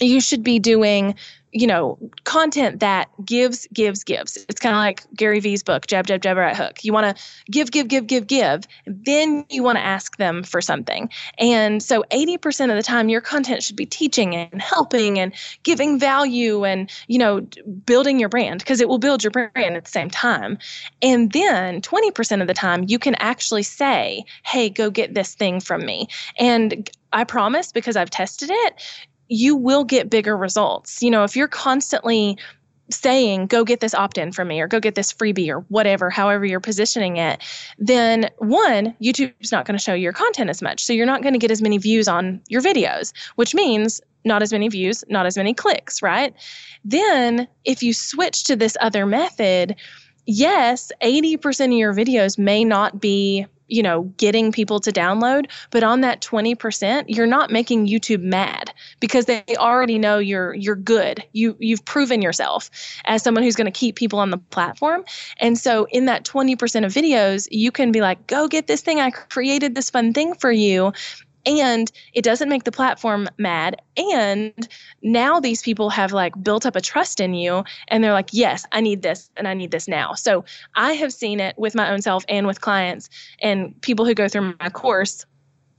[0.00, 1.14] you should be doing
[1.56, 4.36] you know, content that gives, gives, gives.
[4.48, 6.84] It's kind of like Gary Vee's book, Jab, Jab, Jab, Right Hook.
[6.84, 8.64] You want to give, give, give, give, give.
[8.84, 11.08] Then you want to ask them for something.
[11.38, 15.32] And so 80% of the time, your content should be teaching and helping and
[15.62, 17.46] giving value and, you know,
[17.86, 20.58] building your brand because it will build your brand at the same time.
[21.00, 25.60] And then 20% of the time, you can actually say, hey, go get this thing
[25.60, 26.08] from me.
[26.38, 31.02] And I promise because I've tested it, you will get bigger results.
[31.02, 32.38] You know, if you're constantly
[32.90, 36.08] saying, go get this opt in from me or go get this freebie or whatever,
[36.10, 37.42] however you're positioning it,
[37.78, 40.84] then one, YouTube's not going to show your content as much.
[40.84, 44.42] So you're not going to get as many views on your videos, which means not
[44.42, 46.34] as many views, not as many clicks, right?
[46.84, 49.74] Then if you switch to this other method,
[50.26, 55.50] yes, 80% of your videos may not be you know, getting people to download.
[55.70, 60.76] But on that 20%, you're not making YouTube mad because they already know you're you're
[60.76, 61.22] good.
[61.32, 62.70] You you've proven yourself
[63.04, 65.04] as someone who's going to keep people on the platform.
[65.38, 69.00] And so in that 20% of videos, you can be like, go get this thing.
[69.00, 70.92] I created this fun thing for you
[71.46, 73.80] and it doesn't make the platform mad.
[73.96, 74.68] And
[75.02, 78.66] now these people have like built up a trust in you and they're like yes
[78.72, 80.14] i need this and i need this now.
[80.14, 83.08] So i have seen it with my own self and with clients
[83.40, 85.24] and people who go through my course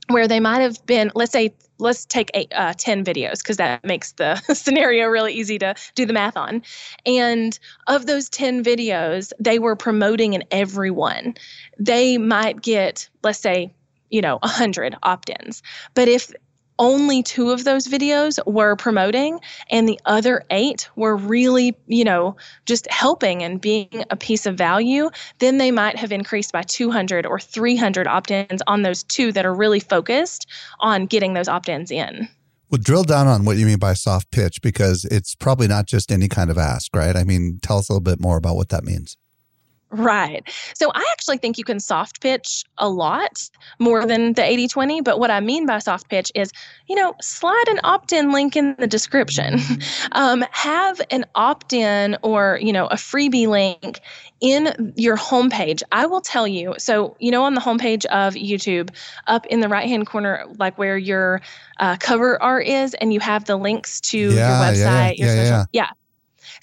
[0.08, 3.84] where they might have been let's say let's take eight, uh, 10 videos because that
[3.84, 6.62] makes the scenario really easy to do the math on.
[7.06, 11.34] And of those 10 videos they were promoting in every one
[11.78, 13.72] they might get let's say
[14.10, 15.62] you know, 100 opt ins.
[15.94, 16.32] But if
[16.78, 19.40] only two of those videos were promoting
[19.70, 24.56] and the other eight were really, you know, just helping and being a piece of
[24.56, 29.32] value, then they might have increased by 200 or 300 opt ins on those two
[29.32, 30.46] that are really focused
[30.80, 32.28] on getting those opt ins in.
[32.70, 36.12] Well, drill down on what you mean by soft pitch because it's probably not just
[36.12, 37.16] any kind of ask, right?
[37.16, 39.16] I mean, tell us a little bit more about what that means.
[39.90, 40.42] Right.
[40.74, 43.48] So I actually think you can soft pitch a lot
[43.78, 45.00] more than the 80 20.
[45.00, 46.52] But what I mean by soft pitch is,
[46.88, 49.58] you know, slide an opt in link in the description.
[50.12, 54.00] Um, have an opt in or, you know, a freebie link
[54.40, 55.82] in your homepage.
[55.92, 56.74] I will tell you.
[56.78, 58.90] So, you know, on the homepage of YouTube,
[59.26, 61.40] up in the right hand corner, like where your
[61.78, 65.34] uh, cover art is, and you have the links to Yeah, your website, yeah, your
[65.36, 65.64] yeah, social.
[65.72, 65.90] yeah.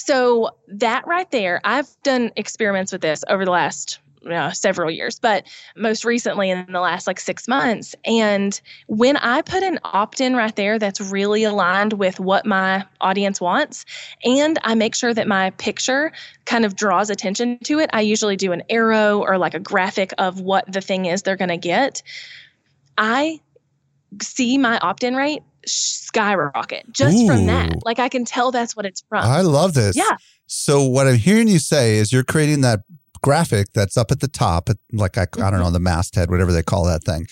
[0.06, 5.20] So that right there, I've done experiments with this over the last uh, several years,
[5.20, 7.96] but most recently in the last like six months.
[8.06, 12.86] And when I put an opt in right there that's really aligned with what my
[13.02, 13.86] audience wants,
[14.24, 16.12] and I make sure that my picture
[16.46, 20.14] kind of draws attention to it, I usually do an arrow or like a graphic
[20.20, 22.04] of what the thing is they're going to get.
[22.98, 23.40] I
[24.22, 27.84] see my opt in rate skyrocket just from that.
[27.86, 29.24] Like I can tell that's what it's from.
[29.24, 29.96] I love this.
[29.96, 30.18] Yeah.
[30.48, 32.82] So what I'm hearing you say is you're creating that
[33.22, 35.50] graphic that's up at the top, like I, I Mm-hmm.
[35.52, 37.26] don't know, the masthead, whatever they call that thing,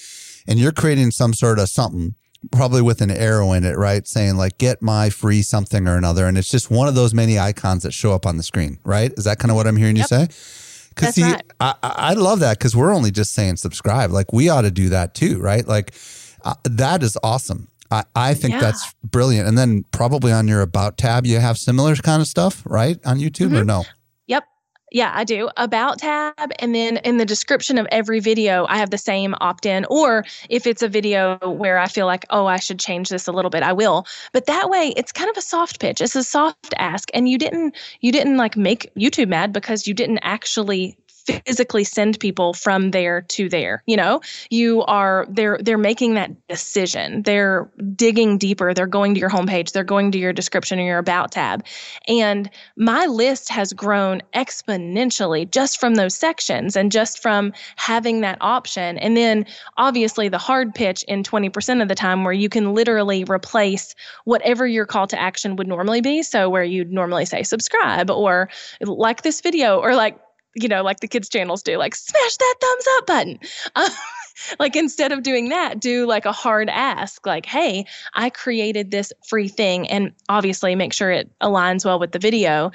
[0.48, 2.15] and you're creating some sort of something,
[2.52, 4.06] probably with an arrow in it, right?
[4.08, 7.38] Saying like, "Get my free something or another," and it's just one of those many
[7.38, 9.13] icons that show up on the screen, right?
[9.17, 10.04] Is that kind of what I'm hearing Yep.
[10.12, 10.28] you say?
[10.89, 11.41] Because see, right.
[11.60, 14.12] I, I I love that because we're only just saying subscribe.
[14.12, 15.67] Like we ought to do that too, right?
[15.67, 15.93] Like
[16.43, 17.67] uh, that is awesome.
[17.93, 18.60] I, I think Yeah.
[18.62, 19.47] that's brilliant.
[19.47, 22.97] And then probably on your about tab, you have similar kind of stuff, right?
[23.06, 23.58] On YouTube Mm-hmm.
[23.58, 23.84] or no?
[24.27, 24.43] Yep.
[24.91, 25.49] Yeah, I do.
[25.58, 26.51] About tab.
[26.60, 29.86] And then in the description of every video, I have the same opt in.
[29.89, 33.32] Or if it's a video where I feel like, oh, I should change this a
[33.32, 34.06] little bit, I will.
[34.34, 35.99] But that way it's kind of a soft pitch.
[36.01, 37.10] It's a soft ask.
[37.13, 42.19] And you didn't you didn't like make YouTube mad because you didn't actually physically send
[42.19, 44.21] people from there to there you know?
[44.49, 47.23] You are they're they're making that decision.
[47.23, 48.73] They're digging deeper.
[48.73, 49.71] They're going to your homepage.
[49.71, 51.65] They're going to your description or your about tab.
[52.07, 58.38] And my list has grown exponentially just from those sections and just from having that
[58.41, 58.97] option.
[58.97, 59.45] And then
[59.77, 64.65] obviously the hard pitch in 20% of the time where you can literally replace whatever
[64.65, 66.23] your call to action would normally be.
[66.23, 68.49] So where you'd normally say subscribe or
[68.81, 70.17] like this video or like,
[70.56, 73.39] you know, like the kids' channels do, like smash that thumbs up button.
[73.76, 73.89] Um,
[74.60, 77.86] like instead of doing that, do like a hard ask, like, hey,
[78.16, 79.88] I created this free thing.
[79.89, 82.72] And obviously make sure it aligns well with the video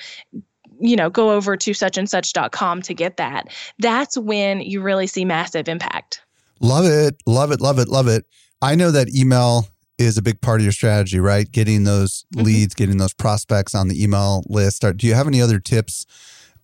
[0.81, 3.49] you know, go over to such and such.com to get that.
[3.79, 6.23] That's when you really see massive impact.
[6.61, 7.17] Love it.
[7.27, 7.61] Love it.
[7.61, 7.88] Love it.
[7.88, 8.25] Love it.
[8.62, 11.51] I know that email is a big part of your strategy, right?
[11.51, 12.45] Getting those Mhm.
[12.45, 14.85] leads, getting those prospects on the email list.
[14.97, 16.07] Do you have any other tips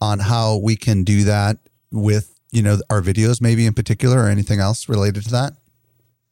[0.01, 1.59] on how we can do that
[1.91, 5.53] with, you know, our videos maybe in particular or anything else related to that?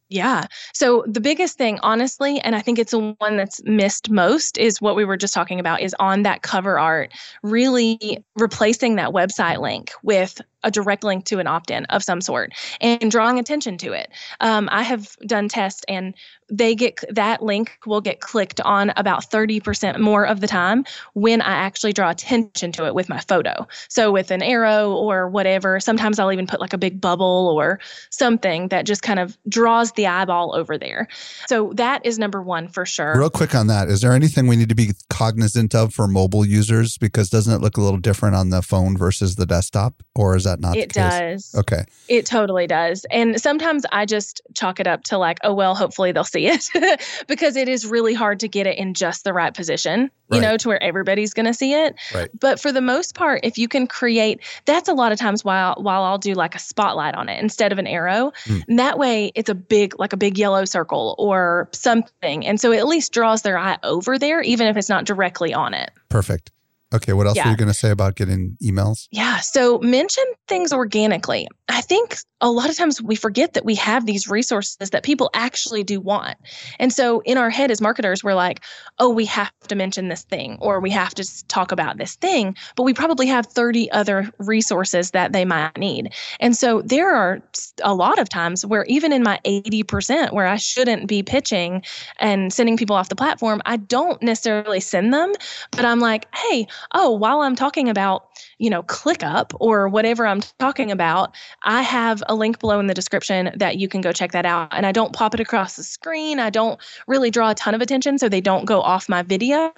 [0.08, 0.44] Yeah.
[0.74, 4.78] So the biggest thing, honestly, and I think it's the one that's missed most, is
[4.78, 9.60] what we were just talking about is on that cover art, really replacing that website
[9.60, 13.78] link with a direct link to an opt in of some sort and drawing attention
[13.78, 14.10] to it.
[14.40, 16.14] Um, I have done tests and
[16.52, 21.40] they get that link will get clicked on about 30% more of the time when
[21.40, 23.66] I actually draw attention to it with my photo.
[23.88, 27.80] So with an arrow or whatever, sometimes I'll even put like a big bubble or
[28.10, 31.08] something that just kind of draws the eyeball over there.
[31.46, 33.18] So that is number one for sure.
[33.18, 36.44] Real quick on that, is there anything we need to be cognizant of for mobile
[36.44, 36.98] users?
[36.98, 40.02] Because doesn't it look a little different on the phone versus the desktop?
[40.14, 41.54] Or is that not it does.
[41.54, 41.84] Okay.
[42.08, 43.04] It totally does.
[43.10, 46.68] And sometimes I just chalk it up to like, oh, well, hopefully they'll see it
[47.28, 50.40] because it is really hard to get it in just the right position, you Right.
[50.42, 51.94] know, to where everybody's going to see it.
[52.14, 52.28] Right.
[52.38, 55.74] But for the most part, if you can create, that's a lot of times while
[55.78, 58.32] while I'll do like a spotlight on it instead of an arrow.
[58.44, 58.58] Hmm.
[58.68, 62.46] And that way it's a big, like a big yellow circle or something.
[62.46, 65.52] And so it at least draws their eye over there, even if it's not directly
[65.54, 65.90] on it.
[66.08, 66.50] Perfect.
[66.92, 67.12] Okay.
[67.12, 67.46] What else Yeah.
[67.46, 69.06] were you going to say about getting emails?
[69.10, 69.40] Yeah.
[69.40, 71.48] So mention things organically.
[71.72, 75.30] I think a lot of times we forget that we have these resources that people
[75.32, 76.36] actually do want.
[76.78, 78.62] And so in our head as marketers, we're like,
[78.98, 82.54] oh, we have to mention this thing or we have to talk about this thing,
[82.76, 86.12] but we probably have 30 other resources that they might need.
[86.40, 87.40] And so there are
[87.82, 91.82] a lot of times where even in my 80% where I shouldn't be pitching
[92.18, 95.32] and sending people off the platform, I don't necessarily send them,
[95.70, 98.26] but I'm like, hey, oh, while I'm talking about,
[98.62, 102.94] you know, ClickUp or whatever I'm talking about, I have a link below in the
[102.94, 104.68] description that you can go check that out.
[104.70, 106.38] And I don't pop it across the screen.
[106.38, 109.72] I don't really draw a ton of attention so they don't go off my video.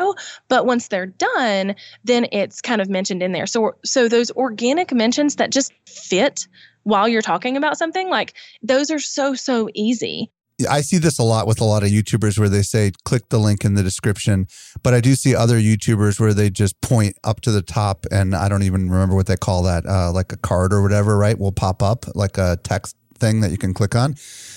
[0.49, 3.47] But once they're done, then it's kind of mentioned in there.
[3.47, 6.47] So so those organic mentions that just fit
[6.83, 10.31] while you're talking about something, like those are so, so easy.
[10.69, 13.38] I see this a lot with a lot of YouTubers where they say click the
[13.38, 14.47] link in the description,
[14.83, 18.35] but I do see other YouTubers where they just point up to the top and
[18.35, 21.38] I don't even remember what they call that, uh, like a card or whatever, right?
[21.38, 24.14] Will pop up like a text thing that you can click on.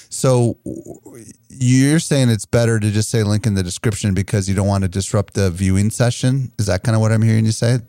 [0.09, 0.57] So
[1.49, 4.83] you're saying it's better to just say link in the description because you don't want
[4.83, 6.51] to disrupt the viewing session.
[6.59, 7.79] Is that kind of what I'm hearing you say?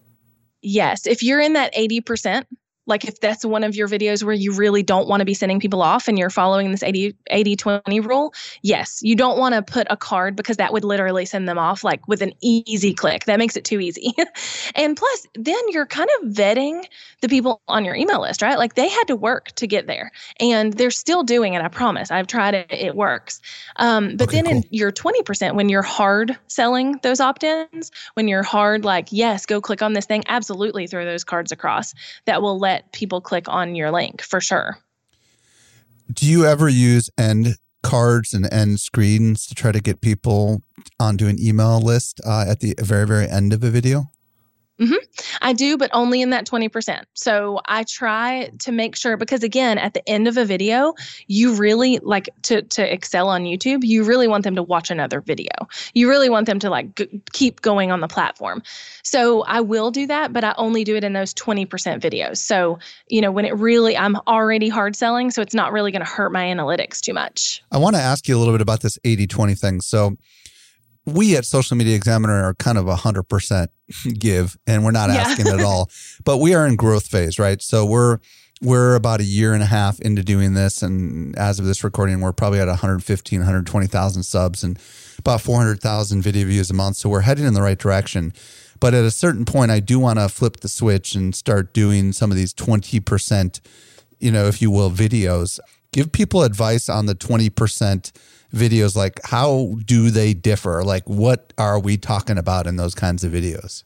[0.63, 1.07] Yes.
[1.07, 2.45] If you're in that 80%,
[2.89, 5.61] like if that's one of your videos where you really don't want to be sending
[5.61, 9.63] people off and you're following this 80 80 20 rule yes you don't want to
[9.63, 13.25] put a card because that would literally send them off like with an easy click.
[13.27, 14.13] That makes it too easy.
[14.75, 16.85] And plus then you're kind of vetting
[17.21, 18.59] the people on your email list right?
[18.59, 22.11] Like they had to work to get there and they're still doing it i promise.
[22.11, 23.41] I've tried it it works.
[23.77, 24.57] Um, but okay, then cool.
[24.57, 29.61] in your 20% when you're hard selling those opt-ins when you're hard like yes go
[29.61, 31.95] click on this thing absolutely throw those cards across.
[32.27, 34.79] That will let let people click on your link for sure.
[36.13, 40.63] Do you ever use end cards and end screens to try to get people
[41.01, 44.11] onto an email list uh, at the very, very end of a video?
[44.81, 44.95] Mm-hmm.
[45.43, 47.03] I do, but only in that 20%.
[47.15, 50.95] So I try to make sure because again, at the end of a video,
[51.27, 55.21] you really like to to excel on YouTube, you really want them to watch another
[55.21, 55.51] video.
[55.95, 58.63] You really want them to like g- keep going on the platform.
[59.03, 61.67] So I will do that, but I only do it in those 20%
[62.01, 62.39] videos.
[62.39, 66.05] So, you know, when it really I'm already hard selling, so it's not really going
[66.05, 67.63] to hurt my analytics too much.
[67.73, 69.81] I want to ask you a little bit about this 80/20 thing.
[69.81, 70.17] So
[71.09, 73.71] we at Social Media Examiner are kind of a hundred percent
[74.19, 75.55] give, and we're not asking yeah.
[75.55, 75.91] at all.
[76.25, 77.61] But we are in growth phase, right?
[77.63, 78.19] So we're
[78.61, 82.21] we're about a year and a half into doing this, and as of this recording,
[82.21, 84.79] we're probably at 115, 120,000 subs and
[85.19, 86.97] about 400,000 video views a month.
[86.97, 88.33] So we're heading in the right direction.
[88.81, 92.13] But at a certain point, I do want to flip the switch and start doing
[92.13, 93.61] some of these 20%,
[94.19, 95.59] you know, if you will, videos.
[95.93, 98.13] Give people advice on the 20%
[98.53, 103.23] videos like how do they differ like what are we talking about in those kinds
[103.23, 103.85] of videos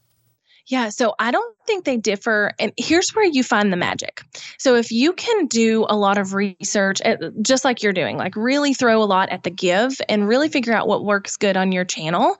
[0.66, 2.52] yeah, so I don't think they differ.
[2.58, 4.22] And here's where you find the magic.
[4.58, 8.36] So if you can do a lot of research, eh, just like you're doing, like
[8.36, 11.72] really throw a lot at the give and really figure out what works good on
[11.72, 12.36] your channel,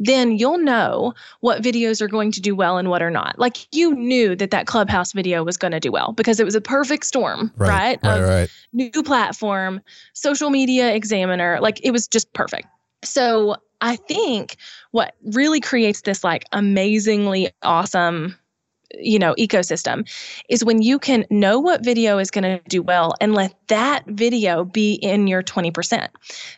[0.00, 3.38] then you'll know what videos are going to do well and what are not.
[3.38, 6.54] Like you knew that that Clubhouse video was going to do well because it was
[6.54, 7.98] a perfect storm, right?
[8.02, 8.50] Right, right, right.
[8.72, 9.82] New platform,
[10.14, 12.66] social media examiner, like it was just perfect.
[13.04, 14.56] So I think
[14.90, 18.36] what really creates this like amazingly awesome
[18.98, 20.08] you know ecosystem
[20.48, 24.04] is when you can know what video is going to do well and let that
[24.06, 26.08] video be in your 20%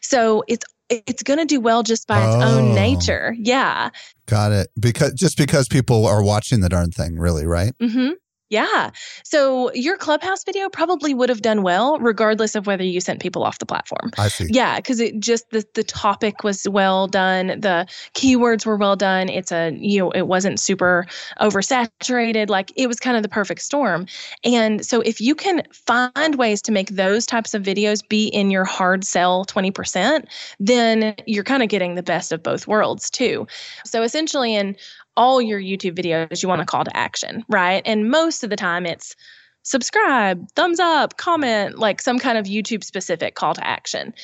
[0.00, 0.64] so it's
[1.06, 3.34] it's going to do well just by its oh, own nature.
[3.38, 3.90] Yeah.
[4.26, 4.68] Got it.
[4.78, 7.72] Because just because people are watching the darn thing, really, right?
[7.78, 8.12] Mm-hmm.
[8.52, 8.90] Yeah.
[9.24, 13.44] So your Clubhouse video probably would have done well, regardless of whether you sent people
[13.44, 14.10] off the platform.
[14.18, 14.46] I see.
[14.50, 19.30] Yeah, because it just the the topic was well done, the keywords were well done.
[19.30, 21.06] It's a you know it wasn't super
[21.40, 22.50] oversaturated.
[22.50, 24.04] Like it was kind of the perfect storm.
[24.44, 28.50] And so if you can find ways to make those types of videos be in
[28.50, 30.28] your hard sell twenty percent,
[30.60, 33.46] then you're kind of getting the best of both worlds too.
[33.86, 34.76] So essentially, in
[35.16, 37.82] all your YouTube videos, you want a call to action, right?
[37.84, 39.14] And most of the time it's
[39.62, 44.14] subscribe, thumbs up, comment, like some kind of YouTube specific call to action.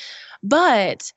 [0.42, 1.12] But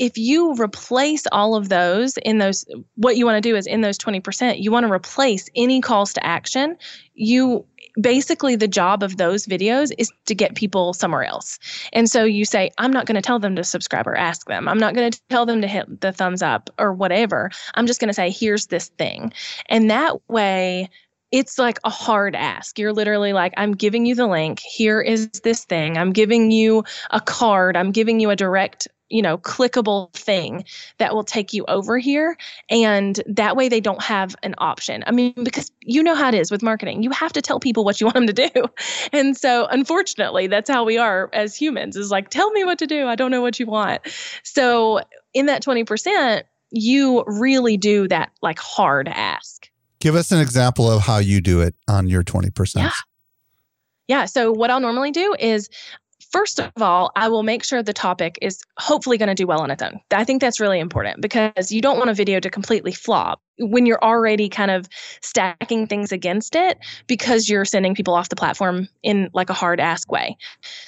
[0.00, 3.82] if you replace all of those in those, what you want to do is in
[3.82, 6.78] those 20%, you want to replace any calls to action.
[7.12, 7.66] You
[8.00, 11.58] basically, the job of those videos is to get people somewhere else.
[11.92, 14.68] And so you say, I'm not going to tell them to subscribe or ask them.
[14.68, 17.50] I'm not going to tell them to hit the thumbs up or whatever.
[17.74, 19.34] I'm just going to say, here's this thing.
[19.66, 20.88] And that way,
[21.30, 22.78] it's like a hard ask.
[22.78, 24.60] You're literally like, I'm giving you the link.
[24.60, 25.98] Here is this thing.
[25.98, 27.76] I'm giving you a card.
[27.76, 30.64] I'm giving you a direct you know, clickable thing
[30.98, 32.36] that will take you over here.
[32.70, 35.02] And that way they don't have an option.
[35.06, 37.84] I mean, because you know how it is with marketing, you have to tell people
[37.84, 38.50] what you want them to do.
[39.12, 42.86] And so, unfortunately, that's how we are as humans is like, tell me what to
[42.86, 43.06] do.
[43.06, 44.00] I don't know what you want.
[44.44, 45.00] So,
[45.34, 49.68] in that 20%, you really do that like hard ask.
[49.98, 52.76] Give us an example of how you do it on your 20%.
[52.76, 52.90] Yeah.
[54.06, 54.24] Yeah.
[54.26, 55.68] So, what I'll normally do is
[56.30, 59.60] First of all, I will make sure the topic is hopefully going to do well
[59.60, 60.00] on its own.
[60.12, 63.84] I think that's really important because you don't want a video to completely flop when
[63.84, 64.88] you're already kind of
[65.20, 66.78] stacking things against it
[67.08, 70.36] because you're sending people off the platform in like a hard ask way.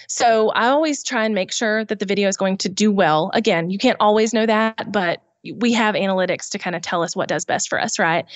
[0.07, 3.31] So I always try and make sure that the video is going to do well.
[3.35, 5.23] Again, you can't always know that, but
[5.57, 8.27] we have analytics to kind of tell us what does best for us, right?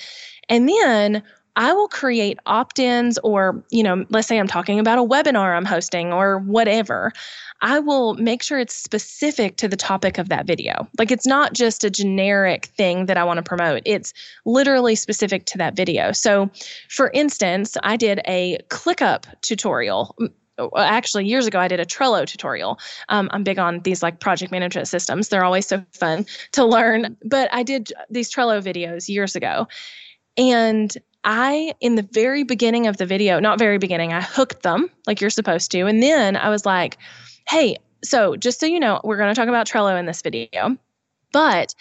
[0.49, 1.23] And then
[1.57, 5.57] I will create opt ins or, you know, let's say I'm talking about a webinar
[5.57, 7.11] I'm hosting or whatever.
[7.61, 10.87] I will make sure it's specific to the topic of that video.
[10.99, 14.13] Like it's not just a generic thing that I want to promote, it's
[14.45, 16.11] literally specific to that video.
[16.11, 16.51] So,
[16.89, 20.15] for instance, I did a ClickUp tutorial
[20.75, 22.79] actually years ago i did a trello tutorial
[23.09, 27.15] um, i'm big on these like project management systems they're always so fun to learn
[27.23, 29.67] but i did these trello videos years ago
[30.35, 30.97] and
[31.27, 35.19] I, in the very beginning of the video, not very beginning, I hooked them like
[35.19, 35.81] you're supposed to.
[35.81, 36.97] And then I was like,
[37.49, 40.77] hey, so just so you know, we're going to talk about Trello in this video,
[41.33, 41.75] but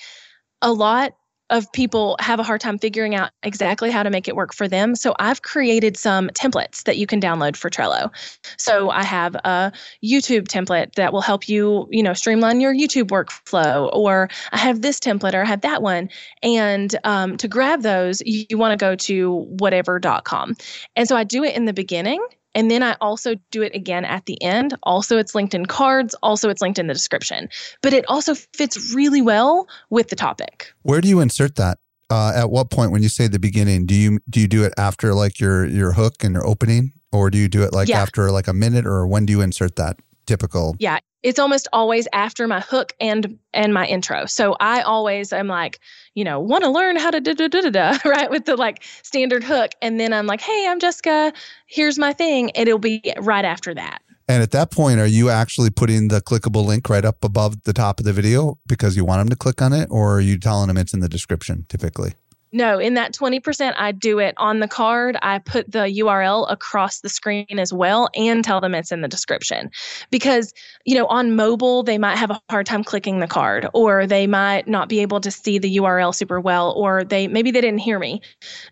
[0.61, 1.14] a lot
[1.51, 4.66] of people have a hard time figuring out exactly how to make it work for
[4.66, 4.94] them.
[4.94, 8.11] So I've created some templates that you can download for Trello.
[8.59, 9.72] So I have a
[10.05, 14.82] YouTube template that will help you, you know, streamline your YouTube workflow, or I have
[14.82, 16.09] this template or I have that one.
[16.42, 20.57] And um, to grab those, you, you want to go to whatever.com.
[20.97, 22.24] And so I do it in the beginning
[22.57, 24.74] and then I also do it again at the end.
[24.82, 26.16] Also, it's linked in cards.
[26.22, 27.50] Also, it's linked in the description.
[27.82, 30.72] But it also fits really well with the topic.
[30.82, 31.78] Where do you insert that?
[32.09, 34.72] Uh, at what point when you say the beginning, do you do you do it
[34.78, 38.00] after like your your hook and your opening, or do you do it like yeah.
[38.00, 39.98] after like a minute, or when do you insert that?
[40.26, 40.76] Typical.
[40.78, 44.27] Yeah, it's almost always after my hook and and my intro.
[44.27, 45.81] So I always am like,
[46.14, 48.31] you know, want to learn how to da da da da da, right?
[48.31, 49.72] With the like standard hook.
[49.83, 51.33] And then I'm like, hey, I'm Jessica.
[51.66, 52.53] Here's my thing.
[52.55, 54.03] It'll be right after that.
[54.29, 57.72] And at that point, are you actually putting the clickable link right up above the
[57.72, 60.39] top of the video because you want them to click on it, or are you
[60.39, 62.14] telling them it's in the description typically?
[62.53, 65.16] No, in that 20%, I do it on the card.
[65.20, 69.09] I put the URL across the screen as well and tell them it's in the
[69.09, 69.70] description.
[70.11, 74.07] Because, you know, on mobile, they might have a hard time clicking the card or
[74.07, 77.61] they might not be able to see the URL super well or they maybe they
[77.61, 78.22] didn't hear me,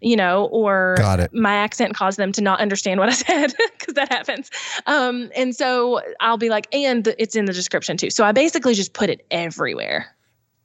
[0.01, 0.95] you know, or
[1.33, 4.51] my accent caused them to not understand what I said because that happens.
[4.87, 8.11] Um, and so I'll be like, and it's in the description too.
[8.11, 10.15] So I basically just put it everywhere.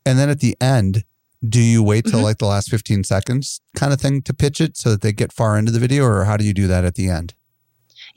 [0.06, 1.04] And then at the end,
[1.48, 2.24] do you wait till mm-hmm.
[2.24, 5.32] like the last 15 seconds kind of thing to pitch it so that they get
[5.32, 7.34] far into the video or how do you do that at the end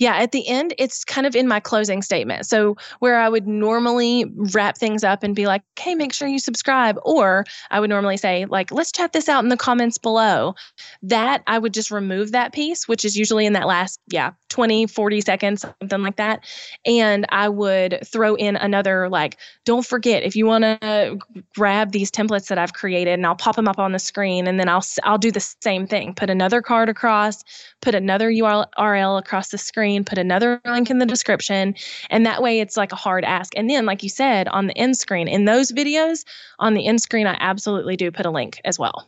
[0.03, 2.45] yeah, at the end, it's kind of in my closing statement.
[2.45, 6.41] So, where I would normally wrap things up and be like, hey, make sure you
[6.41, 10.57] subscribe, or I would normally say, like, let's chat this out in the comments below.
[11.05, 14.89] That I would just remove that piece, which is usually in that last, yeah, 20,
[14.89, 16.45] 40 seconds, something like that.
[16.85, 21.17] And I would throw in another, like, don't forget if you want to
[21.55, 24.59] grab these templates that I've created and I'll pop them up on the screen and
[24.59, 27.45] then I'll, I'll do the same thing, put another card across,
[27.81, 31.75] put another URL across the screen screen, put another link in the description.
[32.11, 33.53] And that way it's like a hard ask.
[33.57, 36.25] And then, like you said, on the end screen, in those videos,
[36.59, 39.07] on the end screen, I absolutely do put a link as well.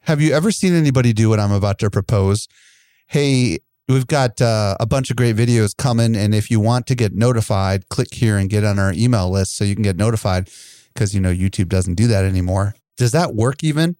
[0.00, 2.48] Have you ever seen anybody do what I'm about to propose?
[3.06, 3.58] Hey,
[3.88, 6.16] we've got uh, a bunch of great videos coming.
[6.16, 9.56] And if you want to get notified, click here and get on our email list
[9.56, 10.48] so you can get notified
[10.94, 12.74] because, you know, YouTube doesn't do that anymore.
[12.96, 13.96] Does that work even?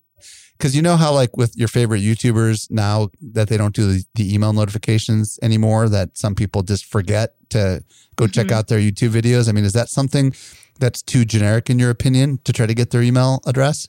[0.62, 4.04] Because you know how like with your favorite YouTubers now that they don't do the,
[4.14, 7.82] the, email notifications anymore, that some people just forget to
[8.14, 8.30] go mm-hmm.
[8.30, 9.48] check out their YouTube videos.
[9.48, 10.32] I mean, is that something
[10.78, 13.88] that's too generic in your opinion to try to get their email address?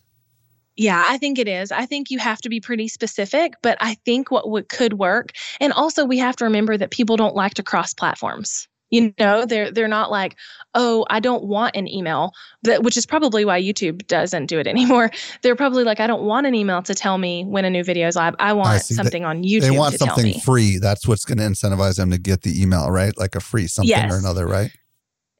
[0.76, 1.72] Yeah, I think it is.
[1.72, 5.30] I think you have to be pretty specific, but I think what, what could work,
[5.62, 8.68] and also we have to remember that people don't like to cross platforms.
[8.94, 10.36] You know, they're they're not like,
[10.76, 12.32] oh, I don't want an email,
[12.62, 15.10] that, which is probably why YouTube doesn't do it anymore.
[15.42, 18.08] They're probably like, I don't want an email to tell me when a new video
[18.08, 18.36] is live.
[18.40, 19.62] I want I something they, on YouTube.
[19.62, 20.78] They want something free.
[20.78, 23.18] That's what's going to incentivize them to get the email, right?
[23.18, 24.12] Like a free something yes.
[24.12, 24.72] or another, right?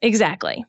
[0.02, 0.64] Exactly.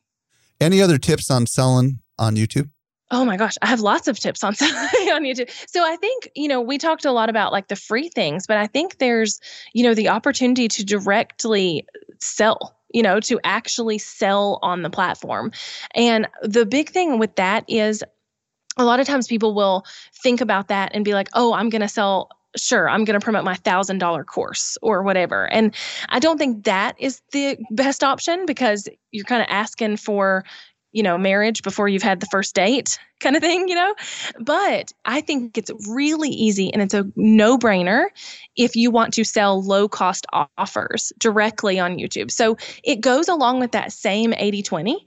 [0.62, 2.70] Any other tips on selling on YouTube?
[3.12, 5.50] Oh my gosh, I have lots of tips on selling on YouTube.
[5.68, 8.58] So I think, you know, we talked a lot about like the free things, but
[8.58, 9.40] I think there's,
[9.74, 11.86] you know, the opportunity to directly
[12.20, 15.52] sell, you know, to actually sell on the platform.
[15.94, 18.02] And the big thing with that is
[18.78, 19.86] a lot of times people will
[20.24, 23.24] think about that and be like, "Oh, I'm going to sell sure i'm going to
[23.24, 25.76] promote my thousand dollar course or whatever and
[26.08, 30.46] i don't think that is the best option because you're kind of asking for
[30.96, 33.94] you know, marriage before you've had the first date kind of thing, you know?
[34.40, 38.06] But I think it's really easy and it's a no brainer
[38.56, 40.26] if you want to sell low cost
[40.58, 42.32] offers directly on YouTube.
[42.32, 45.06] So it goes along with that same 80 20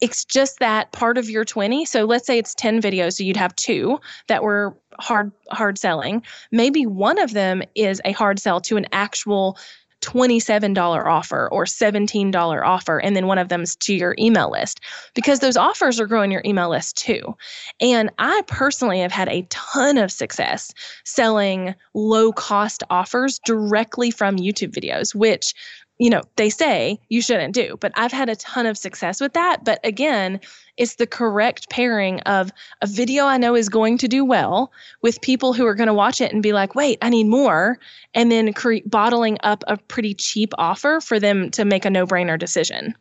[0.00, 3.36] it's just that part of your 20 so let's say it's 10 videos so you'd
[3.36, 8.60] have two that were hard hard selling maybe one of them is a hard sell
[8.60, 9.56] to an actual
[10.04, 14.80] $27 offer or $17 offer, and then one of them's to your email list
[15.14, 17.34] because those offers are growing your email list too.
[17.80, 20.72] And I personally have had a ton of success
[21.04, 25.54] selling low cost offers directly from YouTube videos, which
[25.98, 27.76] you know, they say you shouldn't do.
[27.80, 29.64] But I've had a ton of success with that.
[29.64, 30.40] But again,
[30.76, 32.50] it's the correct pairing of
[32.82, 34.72] a video I know is going to do well
[35.02, 37.78] with people who are going to watch it and be like, wait, I need more.
[38.12, 38.52] And then
[38.86, 42.94] bottling up a pretty cheap offer for them to make a no brainer decision.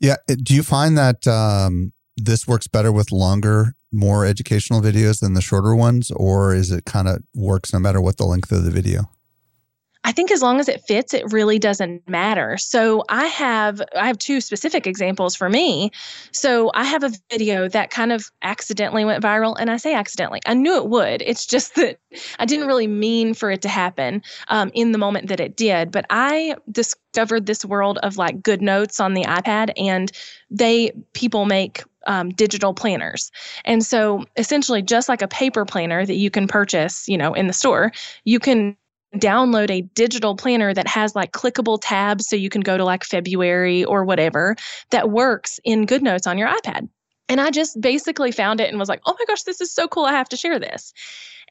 [0.00, 0.16] Yeah.
[0.26, 5.42] Do you find that um, this works better with longer, more educational videos than the
[5.42, 6.10] shorter ones?
[6.10, 9.10] Or is it kind of works no matter what the length of the video?
[10.04, 12.58] I think as long as it fits, it really doesn't matter.
[12.58, 15.90] So I have I have two specific examples for me.
[16.30, 20.40] So I have a video that kind of accidentally went viral, and I say accidentally.
[20.46, 21.22] I knew it would.
[21.22, 21.98] It's just that
[22.38, 25.90] I didn't really mean for it to happen um, in the moment that it did.
[25.90, 30.12] But I discovered this world of like GoodNotes on the iPad, and
[30.50, 33.30] they people make um, digital planners.
[33.64, 37.46] And so essentially just like a paper planner that you can purchase, you know, in
[37.46, 37.92] the store,
[38.24, 38.76] you can
[39.20, 43.04] download a digital planner that has like clickable tabs so you can go to like
[43.04, 44.56] February or whatever
[44.90, 46.88] that works in GoodNotes on your iPad.
[47.28, 49.88] And I just basically found it and was like, oh my gosh, this is so
[49.88, 50.04] cool.
[50.04, 50.92] I have to share this.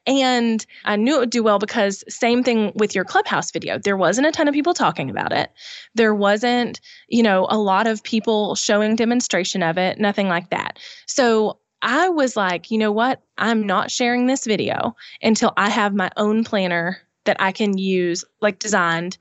[0.06, 3.78] And I knew it would do well because same thing with your clubhouse video.
[3.78, 5.50] There wasn't a ton of people talking about it.
[5.94, 10.78] There wasn't, you know, a lot of people showing demonstration of it, nothing like that.
[11.06, 13.22] So I was like, you know what?
[13.38, 18.24] I'm not sharing this video until I have my own planner that I can use,
[18.40, 19.18] like designed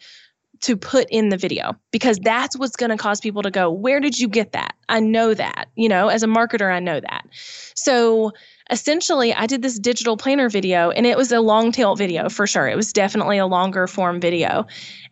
[0.64, 4.00] to put in the video because that's what's going to cause people to go, Where
[4.00, 4.76] did you get that?
[4.88, 5.66] I know that.
[5.76, 7.28] You know, as a marketer, I know that.
[7.76, 8.32] So
[8.72, 12.48] essentially, I did this digital planner video and it was a long tail video for
[12.48, 12.68] sure.
[12.68, 14.66] It was definitely a longer form video.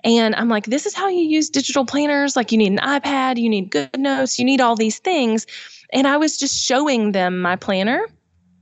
[0.06, 2.38] And I'm like, This is how you use digital planners.
[2.38, 5.46] Like, you need an iPad, you need GoodNotes, you need all these things.
[5.92, 8.08] And I was just showing them my planner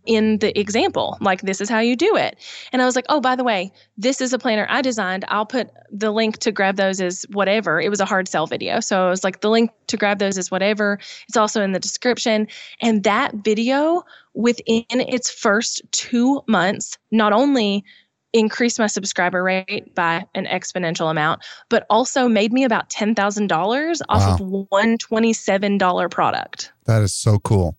[0.09, 1.19] in the example.
[1.21, 2.35] Like, this is how you do it.
[2.73, 5.23] And I was like, oh, by the way, this is a planner I designed.
[5.27, 7.79] I'll put the link to grab those as whatever.
[7.79, 8.79] It was a hard sell video.
[8.79, 10.97] So I was like, the link to grab those is whatever.
[11.27, 12.47] It's also in the description.
[12.81, 14.03] And that video,
[14.33, 17.85] within its first two months, not only
[18.33, 24.21] increased my subscriber rate by an exponential amount, but also made me about $10,000 off
[24.21, 24.33] wow.
[24.33, 26.71] of one $27 product.
[26.87, 27.75] That is so cool.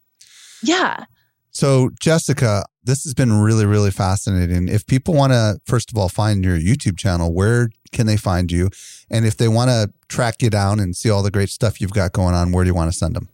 [0.62, 1.06] Yeah.
[1.52, 4.68] So, Jessica, this has been really, really fascinating.
[4.68, 8.50] If people want to, first of all, find your YouTube channel, where can they find
[8.50, 8.70] you?
[9.10, 11.92] And if they want to track you down and see all the great stuff you've
[11.92, 13.28] got going on, where do you want to send them?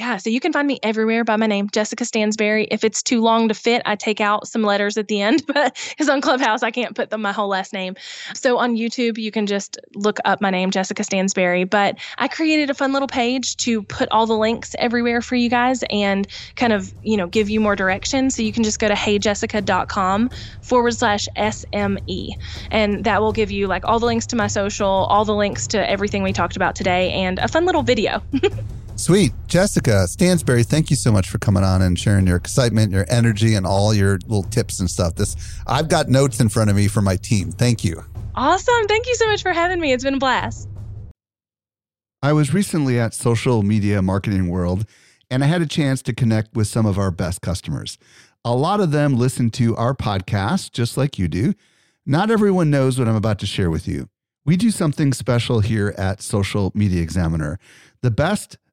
[0.00, 2.66] Yeah, so you can find me everywhere by my name, Jessica Stansberry.
[2.70, 5.76] If it's too long to fit, I take out some letters at the end, but
[5.90, 7.96] because on Clubhouse I can't put them my whole last name.
[8.32, 11.68] So on YouTube you can just look up my name, Jessica Stansberry.
[11.68, 15.50] But I created a fun little page to put all the links everywhere for you
[15.50, 16.26] guys and
[16.56, 18.30] kind of you know give you more direction.
[18.30, 20.30] So you can just go to heyjessica.com
[20.62, 22.30] forward slash SME,
[22.70, 25.66] and that will give you like all the links to my social, all the links
[25.68, 28.22] to everything we talked about today, and a fun little video.
[29.00, 29.32] Sweet.
[29.46, 33.54] Jessica Stansberry, thank you so much for coming on and sharing your excitement, your energy,
[33.54, 35.14] and all your little tips and stuff.
[35.14, 35.36] This
[35.66, 37.50] I've got notes in front of me for my team.
[37.50, 38.04] Thank you.
[38.34, 38.86] Awesome.
[38.88, 39.94] Thank you so much for having me.
[39.94, 40.68] It's been a blast.
[42.22, 44.84] I was recently at Social Media Marketing World
[45.30, 47.96] and I had a chance to connect with some of our best customers.
[48.44, 51.54] A lot of them listen to our podcast just like you do.
[52.04, 54.10] Not everyone knows what I'm about to share with you.
[54.44, 57.58] We do something special here at Social Media Examiner.
[58.02, 58.58] The best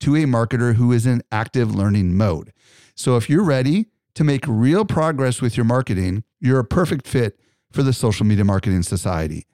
[0.00, 2.52] to a marketer who is in active learning mode.
[2.94, 7.38] So if you're ready to make real progress with your marketing, you're a perfect fit
[7.72, 9.46] for the Social Media Marketing Society.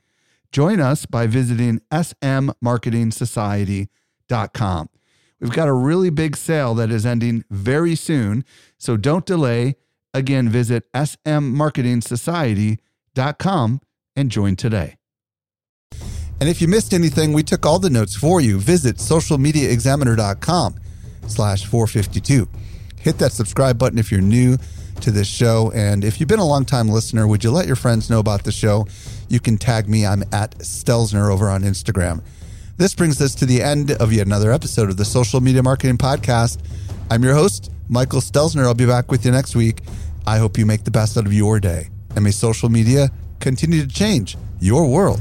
[0.53, 4.89] Join us by visiting smmarketingsociety.com.
[5.41, 8.45] We've got a really big sale that is ending very soon,
[8.79, 9.77] so don't delay.
[10.15, 13.81] Again, visit smmarketingsociety.com
[14.17, 14.97] and join today.
[16.41, 18.59] And if you missed anything, we took all the notes for you.
[18.59, 20.75] Visit socialmediaexaminer.com
[21.29, 22.49] slash 452.
[23.01, 24.59] Hit that subscribe button if you're new
[25.01, 25.71] to this show.
[25.75, 28.45] And if you've been a long time listener, would you let your friends know about
[28.45, 28.87] the show?
[29.29, 30.07] You can tag me.
[30.07, 32.23] I'm at Stelzner over on Instagram.
[32.77, 35.97] This brings us to the end of yet another episode of the Social Media Marketing
[35.97, 36.59] Podcast.
[37.11, 38.65] I'm your host, Michael Stelzner.
[38.65, 39.81] I'll be back with you next week.
[40.27, 43.11] I hope you make the best out of your day and may social media
[43.41, 45.21] continue to change your world.